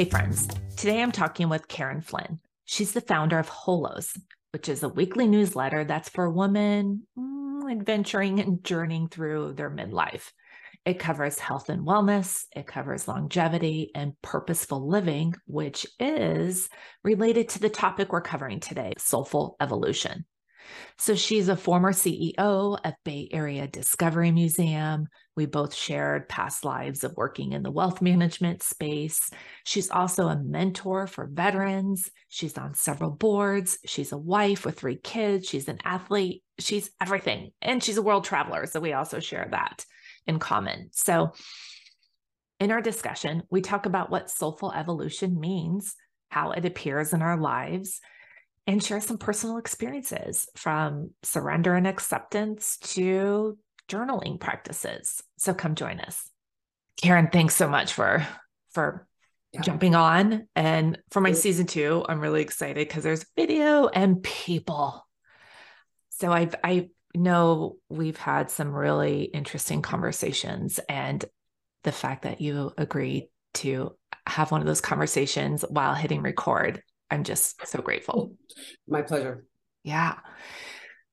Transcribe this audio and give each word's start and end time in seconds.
Hey, 0.00 0.08
friends. 0.08 0.48
Today 0.78 1.02
I'm 1.02 1.12
talking 1.12 1.50
with 1.50 1.68
Karyn 1.68 2.02
Flynn. 2.02 2.40
She's 2.64 2.92
the 2.92 3.02
founder 3.02 3.38
of 3.38 3.50
Holos, 3.50 4.18
which 4.50 4.66
is 4.66 4.82
a 4.82 4.88
weekly 4.88 5.26
newsletter 5.26 5.84
that's 5.84 6.08
for 6.08 6.30
women 6.30 7.06
mm, 7.18 7.70
adventuring 7.70 8.40
and 8.40 8.64
journeying 8.64 9.08
through 9.08 9.52
their 9.52 9.70
midlife. 9.70 10.30
It 10.86 10.98
covers 10.98 11.38
health 11.38 11.68
and 11.68 11.86
wellness, 11.86 12.46
it 12.56 12.66
covers 12.66 13.08
longevity 13.08 13.90
and 13.94 14.14
purposeful 14.22 14.88
living, 14.88 15.34
which 15.46 15.86
is 15.98 16.70
related 17.04 17.50
to 17.50 17.58
the 17.58 17.68
topic 17.68 18.10
we're 18.10 18.22
covering 18.22 18.60
today 18.60 18.94
soulful 18.96 19.58
evolution. 19.60 20.24
So 20.98 21.14
she's 21.14 21.48
a 21.48 21.56
former 21.56 21.92
CEO 21.92 22.78
of 22.84 22.94
Bay 23.04 23.28
Area 23.32 23.66
Discovery 23.66 24.30
Museum. 24.30 25.08
We 25.36 25.46
both 25.46 25.74
shared 25.74 26.28
past 26.28 26.64
lives 26.64 27.04
of 27.04 27.16
working 27.16 27.52
in 27.52 27.62
the 27.62 27.70
wealth 27.70 28.02
management 28.02 28.62
space. 28.62 29.30
She's 29.64 29.90
also 29.90 30.28
a 30.28 30.36
mentor 30.42 31.06
for 31.06 31.26
veterans. 31.26 32.10
She's 32.28 32.58
on 32.58 32.74
several 32.74 33.10
boards. 33.10 33.78
She's 33.86 34.12
a 34.12 34.18
wife 34.18 34.64
with 34.64 34.78
three 34.78 34.96
kids. 34.96 35.48
She's 35.48 35.68
an 35.68 35.78
athlete. 35.84 36.42
She's 36.58 36.90
everything. 37.00 37.52
And 37.62 37.82
she's 37.82 37.96
a 37.96 38.02
world 38.02 38.24
traveler. 38.24 38.66
So 38.66 38.80
we 38.80 38.92
also 38.92 39.20
share 39.20 39.48
that 39.50 39.84
in 40.26 40.38
common. 40.38 40.90
So 40.92 41.32
in 42.58 42.70
our 42.70 42.82
discussion, 42.82 43.42
we 43.50 43.62
talk 43.62 43.86
about 43.86 44.10
what 44.10 44.30
soulful 44.30 44.72
evolution 44.72 45.40
means, 45.40 45.94
how 46.28 46.52
it 46.52 46.66
appears 46.66 47.14
in 47.14 47.22
our 47.22 47.38
lives 47.38 48.00
and 48.70 48.82
share 48.82 49.00
some 49.00 49.18
personal 49.18 49.56
experiences 49.56 50.46
from 50.54 51.10
surrender 51.24 51.74
and 51.74 51.88
acceptance 51.88 52.76
to 52.78 53.58
journaling 53.88 54.38
practices. 54.38 55.20
So 55.38 55.54
come 55.54 55.74
join 55.74 55.98
us. 55.98 56.30
Karyn, 57.02 57.32
thanks 57.32 57.56
so 57.56 57.68
much 57.68 57.92
for 57.92 58.24
for 58.72 59.08
yeah. 59.52 59.62
jumping 59.62 59.96
on. 59.96 60.46
And 60.54 60.98
for 61.10 61.20
my 61.20 61.32
season 61.32 61.66
two, 61.66 62.04
I'm 62.08 62.20
really 62.20 62.42
excited 62.42 62.86
because 62.86 63.02
there's 63.02 63.26
video 63.34 63.88
and 63.88 64.22
people. 64.22 65.04
So 66.10 66.30
I've 66.30 66.54
I 66.62 66.90
know 67.12 67.76
we've 67.88 68.18
had 68.18 68.52
some 68.52 68.72
really 68.72 69.24
interesting 69.24 69.82
conversations 69.82 70.78
and 70.88 71.24
the 71.82 71.90
fact 71.90 72.22
that 72.22 72.40
you 72.40 72.72
agreed 72.78 73.30
to 73.54 73.96
have 74.28 74.52
one 74.52 74.60
of 74.60 74.66
those 74.68 74.80
conversations 74.80 75.64
while 75.68 75.94
hitting 75.94 76.22
record 76.22 76.84
I'm 77.10 77.24
just 77.24 77.66
so 77.66 77.80
grateful. 77.80 78.32
Oh, 78.32 78.56
my 78.88 79.02
pleasure. 79.02 79.44
Yeah. 79.82 80.16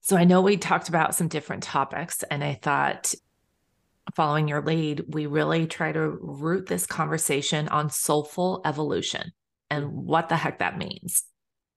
So 0.02 0.16
I 0.16 0.24
know 0.24 0.42
we 0.42 0.58
talked 0.58 0.90
about 0.90 1.16
some 1.16 1.28
different 1.28 1.64
topics, 1.64 2.24
and 2.30 2.44
I 2.44 2.60
thought 2.62 3.14
following 4.16 4.48
your 4.48 4.62
lead, 4.62 5.04
we 5.10 5.26
really 5.26 5.68
try 5.68 5.92
to 5.92 6.10
root 6.10 6.66
this 6.66 6.86
conversation 6.86 7.68
on 7.68 7.90
soulful 7.90 8.62
evolution 8.64 9.32
and 9.70 9.92
what 9.92 10.30
the 10.30 10.38
heck 10.38 10.60
that 10.60 10.78
means. 10.78 11.24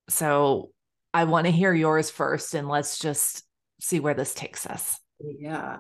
So 0.09 0.71
I 1.13 1.25
want 1.25 1.47
to 1.47 1.51
hear 1.51 1.73
yours 1.73 2.11
first, 2.11 2.55
and 2.55 2.69
let's 2.69 2.99
just 2.99 3.45
see 3.81 3.99
where 3.99 4.15
this 4.15 4.35
takes 4.35 4.67
us. 4.67 4.99
Yeah. 5.19 5.79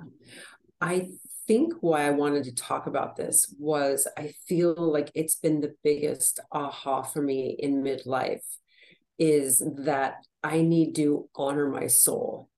I 0.80 1.10
think 1.50 1.72
why 1.80 2.06
I 2.06 2.10
wanted 2.10 2.44
to 2.44 2.54
talk 2.54 2.86
about 2.86 3.16
this 3.16 3.52
was 3.58 4.06
I 4.16 4.34
feel 4.46 4.72
like 4.76 5.10
it's 5.16 5.34
been 5.34 5.60
the 5.60 5.74
biggest 5.82 6.38
aha 6.52 7.02
for 7.02 7.20
me 7.20 7.56
in 7.58 7.82
midlife 7.82 8.46
is 9.18 9.60
that 9.78 10.24
I 10.44 10.62
need 10.62 10.94
to 10.94 11.28
honor 11.34 11.68
my 11.68 11.88
soul 11.88 12.48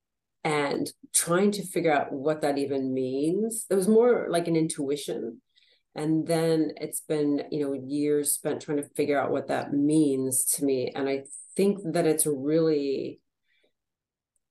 and 0.44 0.92
trying 1.14 1.52
to 1.52 1.64
figure 1.64 1.90
out 1.90 2.12
what 2.12 2.42
that 2.42 2.58
even 2.58 2.92
means. 2.92 3.64
It 3.70 3.76
was 3.76 3.88
more 3.88 4.26
like 4.28 4.46
an 4.46 4.56
intuition. 4.56 5.40
And 5.94 6.27
then 6.27 6.72
it's 6.77 7.00
been, 7.00 7.44
you 7.50 7.64
know, 7.64 7.72
years 7.72 8.34
spent 8.34 8.61
trying 8.61 8.77
to 8.77 8.90
figure 8.94 9.18
out 9.18 9.30
what 9.30 9.48
that 9.48 9.72
means 9.72 10.44
to 10.56 10.67
me. 10.67 10.92
And 10.94 11.08
I 11.08 11.22
think 11.56 11.78
that 11.94 12.06
it's 12.06 12.27
really 12.27 13.20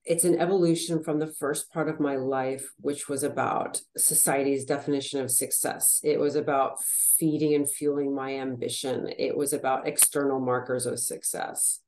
it's 0.04 0.24
an 0.24 0.40
evolution 0.40 1.04
from 1.04 1.20
the 1.20 1.28
first 1.28 1.72
part 1.72 1.88
of 1.88 2.00
my 2.00 2.16
life, 2.16 2.66
which 2.80 3.08
was 3.08 3.24
about 3.24 3.82
society's 3.96 4.66
definition 4.66 5.22
of 5.22 5.30
success. 5.30 6.00
It 6.04 6.20
was 6.20 6.36
about 6.36 6.84
feeding 6.84 7.54
and 7.54 7.70
fueling 7.70 8.16
my 8.16 8.36
ambition. 8.36 9.10
It 9.20 9.38
was 9.38 9.54
about 9.54 9.88
external 9.88 10.40
markers 10.40 10.88
of 10.88 11.00
success. 11.00 11.82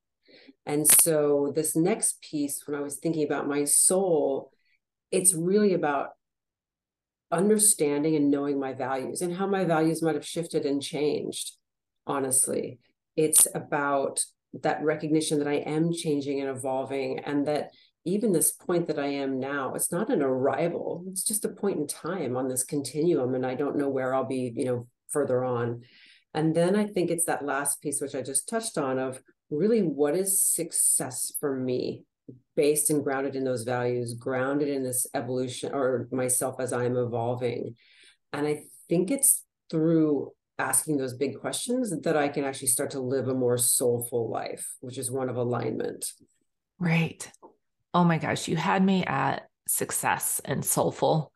And 0.65 0.87
so, 0.87 1.51
this 1.55 1.75
next 1.75 2.21
piece, 2.21 2.63
when 2.65 2.77
I 2.79 2.83
was 2.83 2.97
thinking 2.97 3.25
about 3.25 3.47
my 3.47 3.65
soul, 3.65 4.51
it's 5.11 5.33
really 5.33 5.73
about 5.73 6.09
understanding 7.31 8.15
and 8.15 8.29
knowing 8.29 8.59
my 8.59 8.73
values 8.73 9.21
and 9.21 9.35
how 9.35 9.47
my 9.47 9.65
values 9.65 10.03
might 10.03 10.15
have 10.15 10.25
shifted 10.25 10.65
and 10.65 10.81
changed, 10.81 11.57
honestly. 12.05 12.79
It's 13.15 13.47
about 13.53 14.23
that 14.61 14.83
recognition 14.83 15.39
that 15.39 15.47
I 15.47 15.55
am 15.55 15.91
changing 15.91 16.39
and 16.39 16.49
evolving, 16.49 17.19
and 17.19 17.47
that 17.47 17.71
even 18.05 18.33
this 18.33 18.51
point 18.51 18.87
that 18.87 18.99
I 18.99 19.07
am 19.07 19.39
now, 19.39 19.73
it's 19.73 19.91
not 19.91 20.09
an 20.09 20.21
arrival. 20.21 21.05
It's 21.07 21.23
just 21.23 21.45
a 21.45 21.49
point 21.49 21.77
in 21.77 21.87
time 21.87 22.35
on 22.35 22.47
this 22.47 22.63
continuum. 22.63 23.33
And 23.33 23.45
I 23.45 23.55
don't 23.55 23.77
know 23.77 23.89
where 23.89 24.13
I'll 24.13 24.25
be, 24.25 24.51
you 24.55 24.65
know, 24.65 24.87
further 25.09 25.43
on. 25.43 25.83
And 26.33 26.55
then 26.55 26.75
I 26.75 26.85
think 26.85 27.09
it's 27.09 27.25
that 27.25 27.45
last 27.45 27.81
piece, 27.81 28.01
which 28.01 28.15
I 28.15 28.21
just 28.21 28.49
touched 28.49 28.77
on, 28.77 28.99
of 28.99 29.21
really 29.49 29.81
what 29.81 30.15
is 30.15 30.41
success 30.41 31.31
for 31.39 31.55
me 31.55 32.03
based 32.55 32.89
and 32.89 33.03
grounded 33.03 33.35
in 33.35 33.43
those 33.43 33.63
values, 33.63 34.13
grounded 34.13 34.69
in 34.69 34.83
this 34.83 35.07
evolution 35.13 35.73
or 35.73 36.07
myself 36.11 36.59
as 36.59 36.73
I'm 36.73 36.97
evolving. 36.97 37.75
And 38.31 38.47
I 38.47 38.63
think 38.89 39.11
it's 39.11 39.43
through 39.69 40.31
asking 40.59 40.97
those 40.97 41.13
big 41.13 41.39
questions 41.39 41.93
that 42.01 42.17
I 42.17 42.27
can 42.27 42.43
actually 42.43 42.67
start 42.67 42.91
to 42.91 42.99
live 42.99 43.27
a 43.27 43.33
more 43.33 43.57
soulful 43.57 44.29
life, 44.29 44.75
which 44.81 44.97
is 44.97 45.11
one 45.11 45.29
of 45.29 45.35
alignment. 45.35 46.11
Right 46.79 47.29
oh 47.93 48.03
my 48.03 48.17
gosh, 48.17 48.47
you 48.47 48.55
had 48.55 48.83
me 48.83 49.05
at 49.05 49.47
success 49.67 50.41
and 50.45 50.63
soulful. 50.65 51.31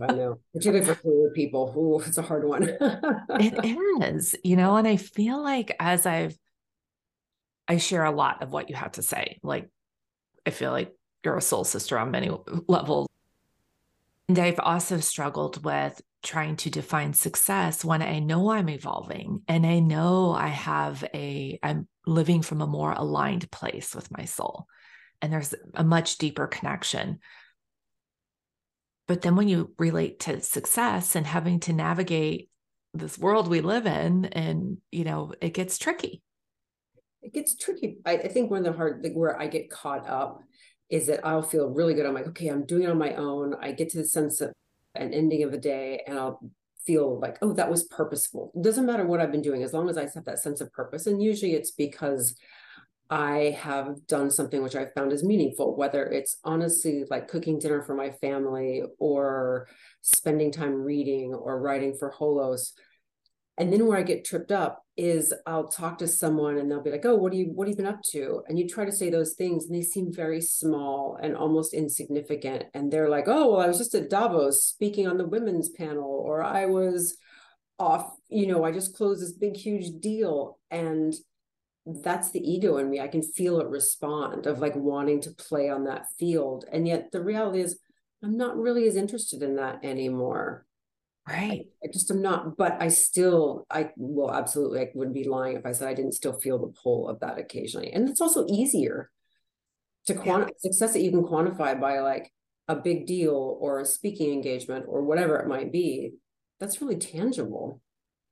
I 0.00 0.12
know, 0.12 0.38
particularly 0.52 0.84
for 0.84 0.94
fluid 0.94 1.34
people. 1.34 1.74
Ooh, 1.76 2.04
it's 2.06 2.18
a 2.18 2.22
hard 2.22 2.44
one. 2.44 2.64
it 2.70 4.02
is, 4.02 4.34
you 4.42 4.56
know, 4.56 4.76
and 4.76 4.88
I 4.88 4.96
feel 4.96 5.42
like 5.42 5.74
as 5.78 6.06
I've, 6.06 6.36
I 7.68 7.76
share 7.76 8.04
a 8.04 8.10
lot 8.10 8.42
of 8.42 8.52
what 8.52 8.70
you 8.70 8.76
have 8.76 8.92
to 8.92 9.02
say. 9.02 9.38
Like, 9.42 9.70
I 10.46 10.50
feel 10.50 10.72
like 10.72 10.94
you're 11.24 11.36
a 11.36 11.42
soul 11.42 11.64
sister 11.64 11.98
on 11.98 12.10
many 12.10 12.30
levels. 12.66 13.08
And 14.28 14.38
I've 14.38 14.58
also 14.58 14.98
struggled 14.98 15.64
with 15.64 16.00
trying 16.22 16.56
to 16.56 16.70
define 16.70 17.12
success 17.12 17.84
when 17.84 18.02
I 18.02 18.18
know 18.18 18.50
I'm 18.50 18.68
evolving 18.68 19.42
and 19.48 19.66
I 19.66 19.80
know 19.80 20.32
I 20.32 20.48
have 20.48 21.04
a, 21.14 21.58
I'm 21.62 21.86
living 22.06 22.42
from 22.42 22.60
a 22.60 22.66
more 22.66 22.92
aligned 22.92 23.50
place 23.50 23.94
with 23.94 24.10
my 24.16 24.24
soul 24.24 24.66
and 25.22 25.32
there's 25.32 25.54
a 25.74 25.84
much 25.84 26.18
deeper 26.18 26.46
connection. 26.46 27.20
But 29.08 29.22
then 29.22 29.36
when 29.36 29.48
you 29.48 29.72
relate 29.78 30.20
to 30.20 30.40
success 30.40 31.16
and 31.16 31.26
having 31.26 31.60
to 31.60 31.72
navigate 31.72 32.50
this 32.94 33.18
world 33.18 33.48
we 33.48 33.60
live 33.60 33.86
in, 33.86 34.26
and 34.26 34.78
you 34.90 35.04
know, 35.04 35.32
it 35.40 35.54
gets 35.54 35.78
tricky. 35.78 36.22
It 37.22 37.32
gets 37.32 37.56
tricky. 37.56 37.98
I, 38.04 38.12
I 38.14 38.28
think 38.28 38.50
one 38.50 38.66
of 38.66 38.72
the 38.72 38.76
hard 38.76 39.02
like 39.02 39.14
where 39.14 39.40
I 39.40 39.46
get 39.46 39.70
caught 39.70 40.08
up 40.08 40.42
is 40.90 41.06
that 41.06 41.24
I'll 41.24 41.42
feel 41.42 41.70
really 41.70 41.94
good. 41.94 42.04
I'm 42.04 42.14
like, 42.14 42.28
okay, 42.28 42.48
I'm 42.48 42.66
doing 42.66 42.82
it 42.82 42.90
on 42.90 42.98
my 42.98 43.14
own. 43.14 43.54
I 43.60 43.72
get 43.72 43.88
to 43.90 43.98
the 43.98 44.04
sense 44.04 44.40
of 44.40 44.52
an 44.94 45.14
ending 45.14 45.42
of 45.42 45.52
the 45.52 45.58
day 45.58 46.02
and 46.06 46.18
I'll 46.18 46.40
feel 46.84 47.18
like, 47.18 47.38
oh, 47.40 47.54
that 47.54 47.70
was 47.70 47.84
purposeful. 47.84 48.52
It 48.54 48.62
doesn't 48.62 48.84
matter 48.84 49.06
what 49.06 49.20
I've 49.20 49.32
been 49.32 49.40
doing 49.40 49.62
as 49.62 49.72
long 49.72 49.88
as 49.88 49.96
I 49.96 50.02
have 50.02 50.24
that 50.26 50.40
sense 50.40 50.60
of 50.60 50.72
purpose. 50.72 51.06
And 51.06 51.22
usually 51.22 51.54
it's 51.54 51.70
because 51.70 52.34
I 53.12 53.58
have 53.60 54.06
done 54.06 54.30
something 54.30 54.62
which 54.62 54.74
I've 54.74 54.94
found 54.94 55.12
is 55.12 55.22
meaningful, 55.22 55.76
whether 55.76 56.06
it's 56.06 56.38
honestly 56.44 57.04
like 57.10 57.28
cooking 57.28 57.58
dinner 57.58 57.82
for 57.82 57.94
my 57.94 58.10
family 58.10 58.84
or 58.98 59.68
spending 60.00 60.50
time 60.50 60.76
reading 60.76 61.34
or 61.34 61.60
writing 61.60 61.94
for 61.94 62.10
Holos. 62.10 62.70
And 63.58 63.70
then 63.70 63.86
where 63.86 63.98
I 63.98 64.02
get 64.02 64.24
tripped 64.24 64.50
up 64.50 64.82
is 64.96 65.34
I'll 65.46 65.68
talk 65.68 65.98
to 65.98 66.08
someone 66.08 66.56
and 66.56 66.70
they'll 66.70 66.82
be 66.82 66.90
like, 66.90 67.04
"Oh, 67.04 67.16
what 67.16 67.32
do 67.32 67.38
you 67.38 67.50
what 67.52 67.68
have 67.68 67.72
you 67.72 67.84
been 67.84 67.92
up 67.92 68.00
to?" 68.12 68.44
And 68.48 68.58
you 68.58 68.66
try 68.66 68.86
to 68.86 68.92
say 68.92 69.10
those 69.10 69.34
things 69.34 69.66
and 69.66 69.74
they 69.74 69.82
seem 69.82 70.10
very 70.10 70.40
small 70.40 71.18
and 71.22 71.36
almost 71.36 71.74
insignificant. 71.74 72.64
And 72.72 72.90
they're 72.90 73.10
like, 73.10 73.28
"Oh, 73.28 73.50
well, 73.50 73.60
I 73.60 73.66
was 73.66 73.76
just 73.76 73.94
at 73.94 74.08
Davos 74.08 74.64
speaking 74.64 75.06
on 75.06 75.18
the 75.18 75.28
women's 75.28 75.68
panel, 75.68 76.08
or 76.08 76.42
I 76.42 76.64
was 76.64 77.18
off, 77.78 78.10
you 78.30 78.46
know, 78.46 78.64
I 78.64 78.72
just 78.72 78.96
closed 78.96 79.20
this 79.20 79.32
big 79.32 79.54
huge 79.54 80.00
deal." 80.00 80.58
And 80.70 81.12
that's 81.86 82.30
the 82.30 82.40
ego 82.40 82.76
in 82.78 82.88
me. 82.88 83.00
I 83.00 83.08
can 83.08 83.22
feel 83.22 83.60
it 83.60 83.68
respond 83.68 84.46
of 84.46 84.60
like 84.60 84.76
wanting 84.76 85.20
to 85.22 85.30
play 85.30 85.68
on 85.68 85.84
that 85.84 86.06
field. 86.18 86.64
And 86.70 86.86
yet 86.86 87.10
the 87.10 87.22
reality 87.22 87.60
is 87.60 87.78
I'm 88.22 88.36
not 88.36 88.56
really 88.56 88.86
as 88.86 88.96
interested 88.96 89.42
in 89.42 89.56
that 89.56 89.84
anymore. 89.84 90.64
Right. 91.28 91.66
I, 91.82 91.86
I 91.86 91.92
just 91.92 92.10
am 92.10 92.22
not, 92.22 92.56
but 92.56 92.76
I 92.80 92.88
still, 92.88 93.66
I 93.70 93.90
will 93.96 94.32
absolutely, 94.32 94.80
I 94.80 94.88
wouldn't 94.94 95.14
be 95.14 95.28
lying 95.28 95.56
if 95.56 95.66
I 95.66 95.72
said 95.72 95.88
I 95.88 95.94
didn't 95.94 96.12
still 96.12 96.32
feel 96.32 96.58
the 96.58 96.72
pull 96.82 97.08
of 97.08 97.20
that 97.20 97.38
occasionally. 97.38 97.92
And 97.92 98.08
it's 98.08 98.20
also 98.20 98.46
easier 98.48 99.10
to 100.06 100.14
quantify 100.14 100.48
yeah. 100.48 100.70
success 100.70 100.92
that 100.92 101.02
you 101.02 101.10
can 101.10 101.22
quantify 101.22 101.80
by 101.80 102.00
like 102.00 102.32
a 102.68 102.76
big 102.76 103.06
deal 103.06 103.56
or 103.60 103.80
a 103.80 103.84
speaking 103.84 104.32
engagement 104.32 104.86
or 104.88 105.02
whatever 105.02 105.36
it 105.36 105.48
might 105.48 105.72
be. 105.72 106.12
That's 106.58 106.80
really 106.80 106.96
tangible. 106.96 107.80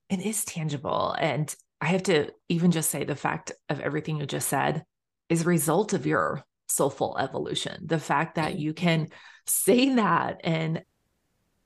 It 0.08 0.20
is 0.20 0.44
tangible. 0.44 1.14
And 1.18 1.54
I 1.80 1.86
have 1.86 2.02
to 2.04 2.30
even 2.48 2.70
just 2.70 2.90
say 2.90 3.04
the 3.04 3.16
fact 3.16 3.52
of 3.68 3.80
everything 3.80 4.18
you 4.18 4.26
just 4.26 4.48
said 4.48 4.84
is 5.28 5.42
a 5.42 5.46
result 5.46 5.92
of 5.92 6.06
your 6.06 6.44
soulful 6.68 7.16
evolution. 7.18 7.86
The 7.86 7.98
fact 7.98 8.34
that 8.34 8.58
you 8.58 8.74
can 8.74 9.08
say 9.46 9.94
that 9.94 10.40
and 10.44 10.82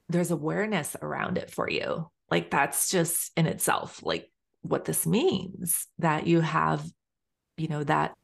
there's 0.08 0.31
awareness 0.31 0.96
around 1.00 1.38
it 1.38 1.50
for 1.50 1.69
you. 1.69 2.11
Like 2.31 2.50
that's 2.50 2.90
just 2.90 3.32
in 3.37 3.46
itself 3.46 4.00
like 4.02 4.31
what 4.62 4.84
this 4.84 5.06
means 5.06 5.87
that 5.99 6.26
you 6.26 6.40
have, 6.40 6.84
you 7.56 7.69
know, 7.69 7.84
that 7.84 8.14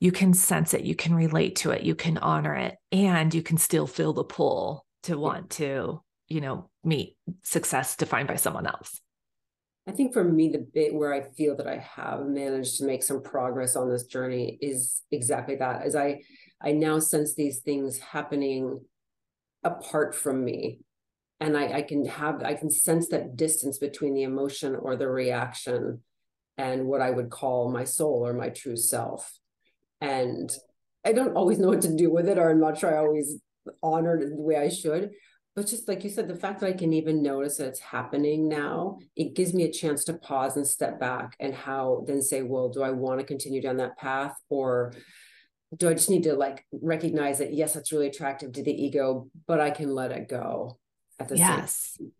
you 0.00 0.10
can 0.10 0.34
sense 0.34 0.74
it, 0.74 0.82
you 0.82 0.96
can 0.96 1.14
relate 1.14 1.56
to 1.56 1.70
it, 1.70 1.82
you 1.82 1.94
can 1.94 2.18
honor 2.18 2.54
it, 2.54 2.76
and 2.90 3.32
you 3.32 3.42
can 3.42 3.56
still 3.56 3.86
feel 3.86 4.12
the 4.12 4.24
pull 4.24 4.84
to 5.04 5.16
want 5.16 5.50
to, 5.50 6.02
you 6.28 6.40
know, 6.40 6.68
meet 6.82 7.16
success 7.42 7.94
defined 7.94 8.26
by 8.26 8.34
someone 8.36 8.66
else. 8.66 9.00
I 9.86 9.90
think 9.90 10.12
for 10.12 10.22
me, 10.22 10.48
the 10.48 10.58
bit 10.72 10.94
where 10.94 11.12
I 11.12 11.22
feel 11.22 11.56
that 11.56 11.66
I 11.66 11.78
have 11.78 12.24
managed 12.26 12.78
to 12.78 12.84
make 12.84 13.02
some 13.02 13.20
progress 13.20 13.74
on 13.74 13.90
this 13.90 14.04
journey 14.04 14.58
is 14.60 15.02
exactly 15.10 15.56
that. 15.56 15.82
As 15.82 15.96
I, 15.96 16.22
I 16.62 16.72
now 16.72 17.00
sense 17.00 17.34
these 17.34 17.58
things 17.58 17.98
happening 17.98 18.80
apart 19.64 20.14
from 20.14 20.44
me, 20.44 20.80
and 21.40 21.56
I, 21.56 21.78
I 21.78 21.82
can 21.82 22.06
have, 22.06 22.44
I 22.44 22.54
can 22.54 22.70
sense 22.70 23.08
that 23.08 23.34
distance 23.34 23.78
between 23.78 24.14
the 24.14 24.22
emotion 24.22 24.76
or 24.76 24.94
the 24.94 25.08
reaction, 25.08 26.02
and 26.56 26.86
what 26.86 27.00
I 27.00 27.10
would 27.10 27.30
call 27.30 27.72
my 27.72 27.82
soul 27.82 28.24
or 28.24 28.34
my 28.34 28.50
true 28.50 28.76
self. 28.76 29.36
And 30.00 30.52
I 31.04 31.12
don't 31.12 31.34
always 31.34 31.58
know 31.58 31.68
what 31.68 31.82
to 31.82 31.96
do 31.96 32.08
with 32.08 32.28
it, 32.28 32.38
or 32.38 32.50
I'm 32.50 32.60
not 32.60 32.78
sure 32.78 32.94
I 32.94 33.00
always 33.00 33.40
honored 33.82 34.20
the 34.20 34.40
way 34.40 34.56
I 34.56 34.68
should 34.68 35.10
but 35.54 35.66
just 35.66 35.86
like 35.88 36.02
you 36.04 36.10
said 36.10 36.28
the 36.28 36.36
fact 36.36 36.60
that 36.60 36.68
i 36.68 36.72
can 36.72 36.92
even 36.92 37.22
notice 37.22 37.56
that 37.56 37.68
it's 37.68 37.80
happening 37.80 38.48
now 38.48 38.98
it 39.16 39.34
gives 39.34 39.52
me 39.54 39.64
a 39.64 39.72
chance 39.72 40.04
to 40.04 40.14
pause 40.14 40.56
and 40.56 40.66
step 40.66 40.98
back 40.98 41.36
and 41.40 41.54
how 41.54 42.04
then 42.06 42.22
say 42.22 42.42
well 42.42 42.68
do 42.68 42.82
i 42.82 42.90
want 42.90 43.20
to 43.20 43.26
continue 43.26 43.60
down 43.60 43.76
that 43.76 43.96
path 43.96 44.34
or 44.48 44.92
do 45.76 45.88
i 45.88 45.94
just 45.94 46.10
need 46.10 46.22
to 46.22 46.34
like 46.34 46.64
recognize 46.72 47.38
that 47.38 47.52
yes 47.52 47.74
that's 47.74 47.92
really 47.92 48.06
attractive 48.06 48.52
to 48.52 48.62
the 48.62 48.72
ego 48.72 49.28
but 49.46 49.60
i 49.60 49.70
can 49.70 49.94
let 49.94 50.12
it 50.12 50.28
go 50.28 50.78
at 51.18 51.28
the 51.28 51.36
yes 51.36 51.96
same 51.98 52.12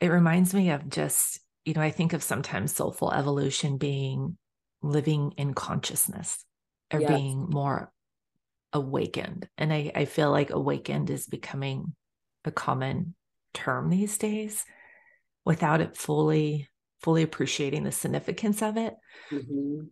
it 0.00 0.08
reminds 0.08 0.52
me 0.52 0.70
of 0.70 0.88
just 0.88 1.40
you 1.64 1.74
know 1.74 1.80
i 1.80 1.90
think 1.90 2.12
of 2.12 2.22
sometimes 2.22 2.74
soulful 2.74 3.12
evolution 3.12 3.78
being 3.78 4.36
living 4.82 5.32
in 5.36 5.54
consciousness 5.54 6.44
or 6.92 7.00
yes. 7.00 7.10
being 7.10 7.48
more 7.48 7.92
awakened. 8.72 9.48
And 9.58 9.72
I, 9.72 9.92
I 9.94 10.04
feel 10.04 10.30
like 10.30 10.50
awakened 10.50 11.10
is 11.10 11.26
becoming 11.26 11.94
a 12.44 12.50
common 12.50 13.14
term 13.54 13.90
these 13.90 14.18
days 14.18 14.64
without 15.44 15.80
it 15.80 15.96
fully 15.96 16.68
fully 17.00 17.22
appreciating 17.22 17.82
the 17.82 17.92
significance 17.92 18.62
of 18.62 18.76
it 18.76 18.94
mm-hmm. 19.30 19.84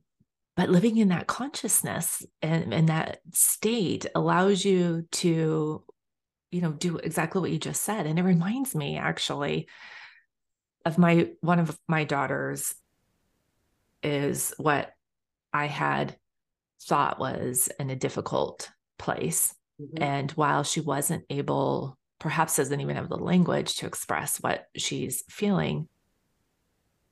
but 0.57 0.71
living 0.71 0.97
in 0.97 1.09
that 1.09 1.27
consciousness 1.27 2.25
and, 2.41 2.73
and 2.73 2.89
that 2.89 3.19
state 3.33 4.07
allows 4.15 4.65
you 4.65 5.07
to 5.11 5.85
you 6.51 6.61
know 6.61 6.73
do 6.73 6.97
exactly 6.99 7.41
what 7.41 7.51
you 7.51 7.59
just 7.59 7.83
said 7.83 8.07
and 8.07 8.19
it 8.19 8.23
reminds 8.23 8.75
me 8.75 8.97
actually 8.97 9.69
of 10.87 10.99
my 10.99 11.29
one 11.41 11.59
of 11.59 11.77
my 11.89 12.05
daughters 12.05 12.75
is 14.03 14.55
what 14.57 14.93
i 15.53 15.67
had 15.67 16.17
thought 16.83 17.19
was 17.19 17.69
in 17.79 17.91
a 17.91 17.97
difficult 17.97 18.71
place. 18.99 19.55
Mm-hmm. 19.81 20.03
And 20.03 20.31
while 20.33 20.63
she 20.63 20.81
wasn't 20.81 21.25
able, 21.31 21.99
perhaps 22.19 22.57
doesn't 22.57 22.81
even 22.81 22.97
have 22.97 23.09
the 23.09 23.17
language 23.17 23.77
to 23.77 23.87
express 23.87 24.39
what 24.39 24.67
she's 24.77 25.25
feeling, 25.29 25.89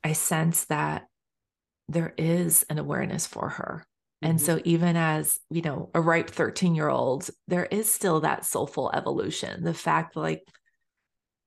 I 0.05 0.13
sense 0.13 0.65
that 0.67 1.07
there 1.89 2.15
is 2.17 2.65
an 2.69 2.79
awareness 2.79 3.27
for 3.27 3.49
her. 3.49 3.87
Mm-hmm. 4.23 4.31
And 4.31 4.41
so, 4.41 4.61
even 4.65 4.97
as, 4.97 5.39
you 5.51 5.63
know, 5.63 5.91
a 5.95 6.01
ripe 6.01 6.31
13 6.31 6.75
year 6.75 6.89
old, 6.89 7.29
there 7.47 7.67
is 7.67 7.93
still 7.93 8.21
that 8.21 8.45
soulful 8.45 8.91
evolution. 8.93 9.65
The 9.65 9.75
fact, 9.75 10.17
like, 10.17 10.47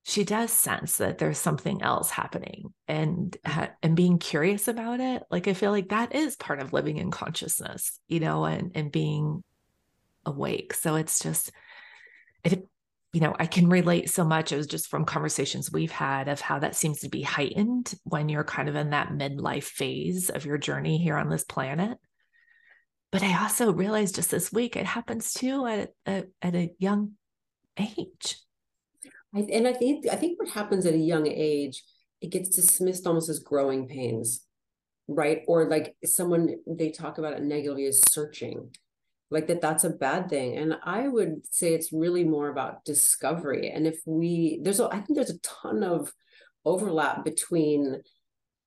she 0.04 0.24
does 0.24 0.52
sense 0.52 0.98
that 0.98 1.20
there's 1.20 1.38
something 1.38 1.82
else 1.84 2.10
happening 2.10 2.74
and 2.88 3.38
mm-hmm. 3.46 3.72
and 3.84 3.96
being 3.96 4.18
curious 4.18 4.68
about 4.68 5.00
it 5.00 5.24
like 5.30 5.48
i 5.48 5.54
feel 5.54 5.72
like 5.72 5.90
that 5.90 6.16
is 6.16 6.36
part 6.36 6.60
of 6.60 6.74
living 6.74 6.98
in 6.98 7.12
consciousness 7.12 8.00
you 8.08 8.20
know 8.20 8.46
and 8.46 8.72
and 8.76 8.92
being 8.92 9.44
awake. 10.26 10.74
So 10.74 10.96
it's 10.96 11.20
just 11.20 11.52
it 12.44 12.68
you 13.14 13.20
know 13.20 13.36
i 13.38 13.46
can 13.46 13.70
relate 13.70 14.10
so 14.10 14.24
much 14.24 14.52
it 14.52 14.58
was 14.58 14.68
just 14.68 14.88
from 14.88 15.04
conversations 15.04 15.70
we've 15.70 15.92
had 15.92 16.30
of 16.30 16.40
how 16.40 16.60
that 16.60 16.78
seems 16.78 17.02
to 17.02 17.10
be 17.10 17.22
heightened 17.22 17.94
when 18.06 18.30
you're 18.30 18.46
kind 18.46 18.70
of 18.70 18.76
in 18.76 18.92
that 18.92 19.10
midlife 19.10 19.66
phase 19.66 20.30
of 20.30 20.46
your 20.46 20.58
journey 20.58 20.98
here 20.98 21.18
on 21.18 21.30
this 21.30 21.44
planet. 21.44 21.98
But 23.12 23.24
i 23.24 23.42
also 23.42 23.74
realized 23.74 24.16
just 24.16 24.32
this 24.32 24.52
week 24.52 24.76
it 24.76 24.86
happens 24.86 25.34
too 25.34 25.66
at 25.66 25.90
a, 26.08 26.24
at 26.42 26.56
a 26.56 26.74
young 26.80 27.12
age 27.78 28.38
I, 29.34 29.40
and 29.52 29.68
I 29.68 29.74
think 29.74 30.08
I 30.12 30.16
think 30.16 30.40
what 30.40 30.50
happens 30.50 30.86
at 30.86 30.94
a 30.94 30.98
young 30.98 31.28
age, 31.28 31.84
it 32.22 32.32
gets 32.32 32.56
dismissed 32.56 33.08
almost 33.08 33.30
as 33.30 33.40
growing 33.40 33.88
pains, 33.88 34.46
right? 35.08 35.44
Or 35.48 35.70
like 35.70 35.96
someone 36.04 36.56
they 36.68 36.92
talk 36.92 37.18
about 37.18 37.34
it 37.34 37.44
negatively 37.44 37.86
as 37.86 38.02
searching, 38.10 38.72
like 39.30 39.48
that 39.48 39.62
that's 39.62 39.84
a 39.84 39.90
bad 39.90 40.30
thing. 40.30 40.58
And 40.58 40.76
I 40.84 41.08
would 41.08 41.42
say 41.50 41.74
it's 41.74 41.94
really 41.94 42.24
more 42.24 42.50
about 42.50 42.84
discovery. 42.86 43.70
And 43.70 43.88
if 43.88 44.02
we 44.06 44.60
there's 44.64 44.80
a, 44.80 44.88
I 44.88 45.00
think 45.00 45.16
there's 45.16 45.30
a 45.30 45.40
ton 45.40 45.84
of 45.84 46.12
overlap 46.66 47.24
between 47.24 48.02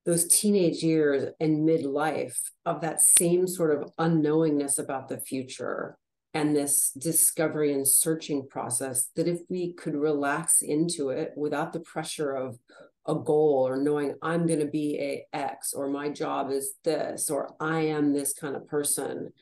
those 0.07 0.27
teenage 0.27 0.83
years 0.83 1.33
and 1.41 1.67
midlife 1.69 2.37
of 2.67 2.81
that 2.83 3.01
same 3.01 3.47
sort 3.47 3.71
of 3.71 3.91
unknowingness 3.99 4.79
about 4.79 5.09
the 5.09 5.19
future 5.19 5.97
and 6.35 6.55
this 6.55 6.91
discovery 6.91 7.73
and 7.73 7.87
searching 7.87 8.47
process 8.49 9.09
that 9.15 9.29
if 9.29 9.41
we 9.49 9.73
could 9.73 9.95
relax 9.95 10.63
into 10.63 11.11
it 11.11 11.33
without 11.37 11.73
the 11.73 11.81
pressure 11.81 12.35
of 12.35 12.59
a 13.07 13.15
goal 13.15 13.65
or 13.67 13.77
knowing 13.77 14.15
I'm 14.21 14.47
going 14.47 14.61
to 14.61 14.67
be 14.67 14.99
a 14.99 15.27
X 15.33 15.73
or 15.73 15.89
my 15.89 16.09
job 16.09 16.51
is 16.51 16.73
this 16.83 17.31
or 17.31 17.55
I 17.61 17.81
am 17.83 18.13
this 18.13 18.33
kind 18.33 18.57
of 18.57 18.67
person 18.67 19.33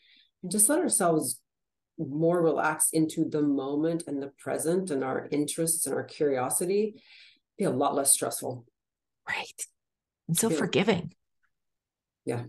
and 0.42 0.52
just 0.52 0.68
let 0.68 0.80
ourselves 0.80 1.40
more 1.96 2.42
relax 2.42 2.90
into 2.92 3.28
the 3.28 3.42
moment 3.42 4.04
and 4.06 4.22
the 4.22 4.32
present 4.38 4.90
and 4.90 5.02
our 5.02 5.28
interests 5.30 5.86
and 5.86 5.94
our 5.94 6.04
curiosity 6.04 7.00
be 7.56 7.64
a 7.64 7.70
lot 7.70 7.94
less 7.94 8.12
stressful. 8.12 8.66
Right. 9.28 9.62
And 10.28 10.36
so 10.36 10.50
forgiving. 10.50 11.14
Yeah 12.24 12.42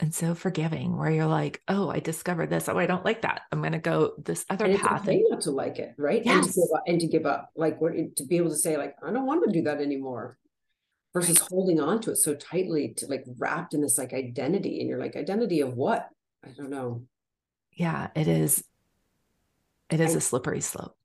and 0.00 0.12
so 0.12 0.34
forgiving 0.34 0.96
where 0.96 1.10
you're 1.10 1.26
like 1.26 1.62
oh 1.68 1.88
i 1.88 2.00
discovered 2.00 2.50
this. 2.50 2.68
Oh 2.68 2.78
i 2.78 2.86
don't 2.86 3.04
like 3.04 3.22
that. 3.22 3.42
I'm 3.52 3.60
going 3.60 3.72
to 3.72 3.78
go 3.78 4.14
this 4.18 4.44
other 4.50 4.66
and 4.66 4.78
path 4.78 5.02
it's 5.02 5.08
okay 5.08 5.24
not 5.28 5.40
to 5.42 5.50
like 5.50 5.78
it 5.78 5.94
right? 5.96 6.22
Yes. 6.24 6.34
and, 6.34 6.44
to 6.44 6.60
give 6.60 6.68
up, 6.74 6.82
and 6.86 7.00
to 7.00 7.06
give 7.06 7.26
up 7.26 7.50
like 7.56 7.80
what 7.80 7.92
to 8.16 8.24
be 8.24 8.36
able 8.36 8.50
to 8.50 8.56
say 8.56 8.76
like 8.76 8.96
i 9.06 9.12
don't 9.12 9.26
want 9.26 9.44
to 9.44 9.52
do 9.52 9.62
that 9.62 9.80
anymore. 9.80 10.38
Versus 11.12 11.40
right. 11.40 11.48
holding 11.48 11.80
on 11.80 12.00
to 12.00 12.10
it 12.10 12.16
so 12.16 12.34
tightly 12.34 12.92
to 12.96 13.06
like 13.06 13.24
wrapped 13.38 13.72
in 13.72 13.80
this 13.80 13.98
like 13.98 14.12
identity 14.12 14.80
and 14.80 14.88
you're 14.88 14.98
like 14.98 15.14
identity 15.14 15.60
of 15.60 15.74
what? 15.74 16.08
I 16.44 16.48
don't 16.48 16.70
know. 16.70 17.04
Yeah 17.72 18.08
it 18.16 18.26
is 18.26 18.64
it 19.90 20.00
is 20.00 20.14
I, 20.14 20.18
a 20.18 20.20
slippery 20.20 20.60
slope. 20.60 20.96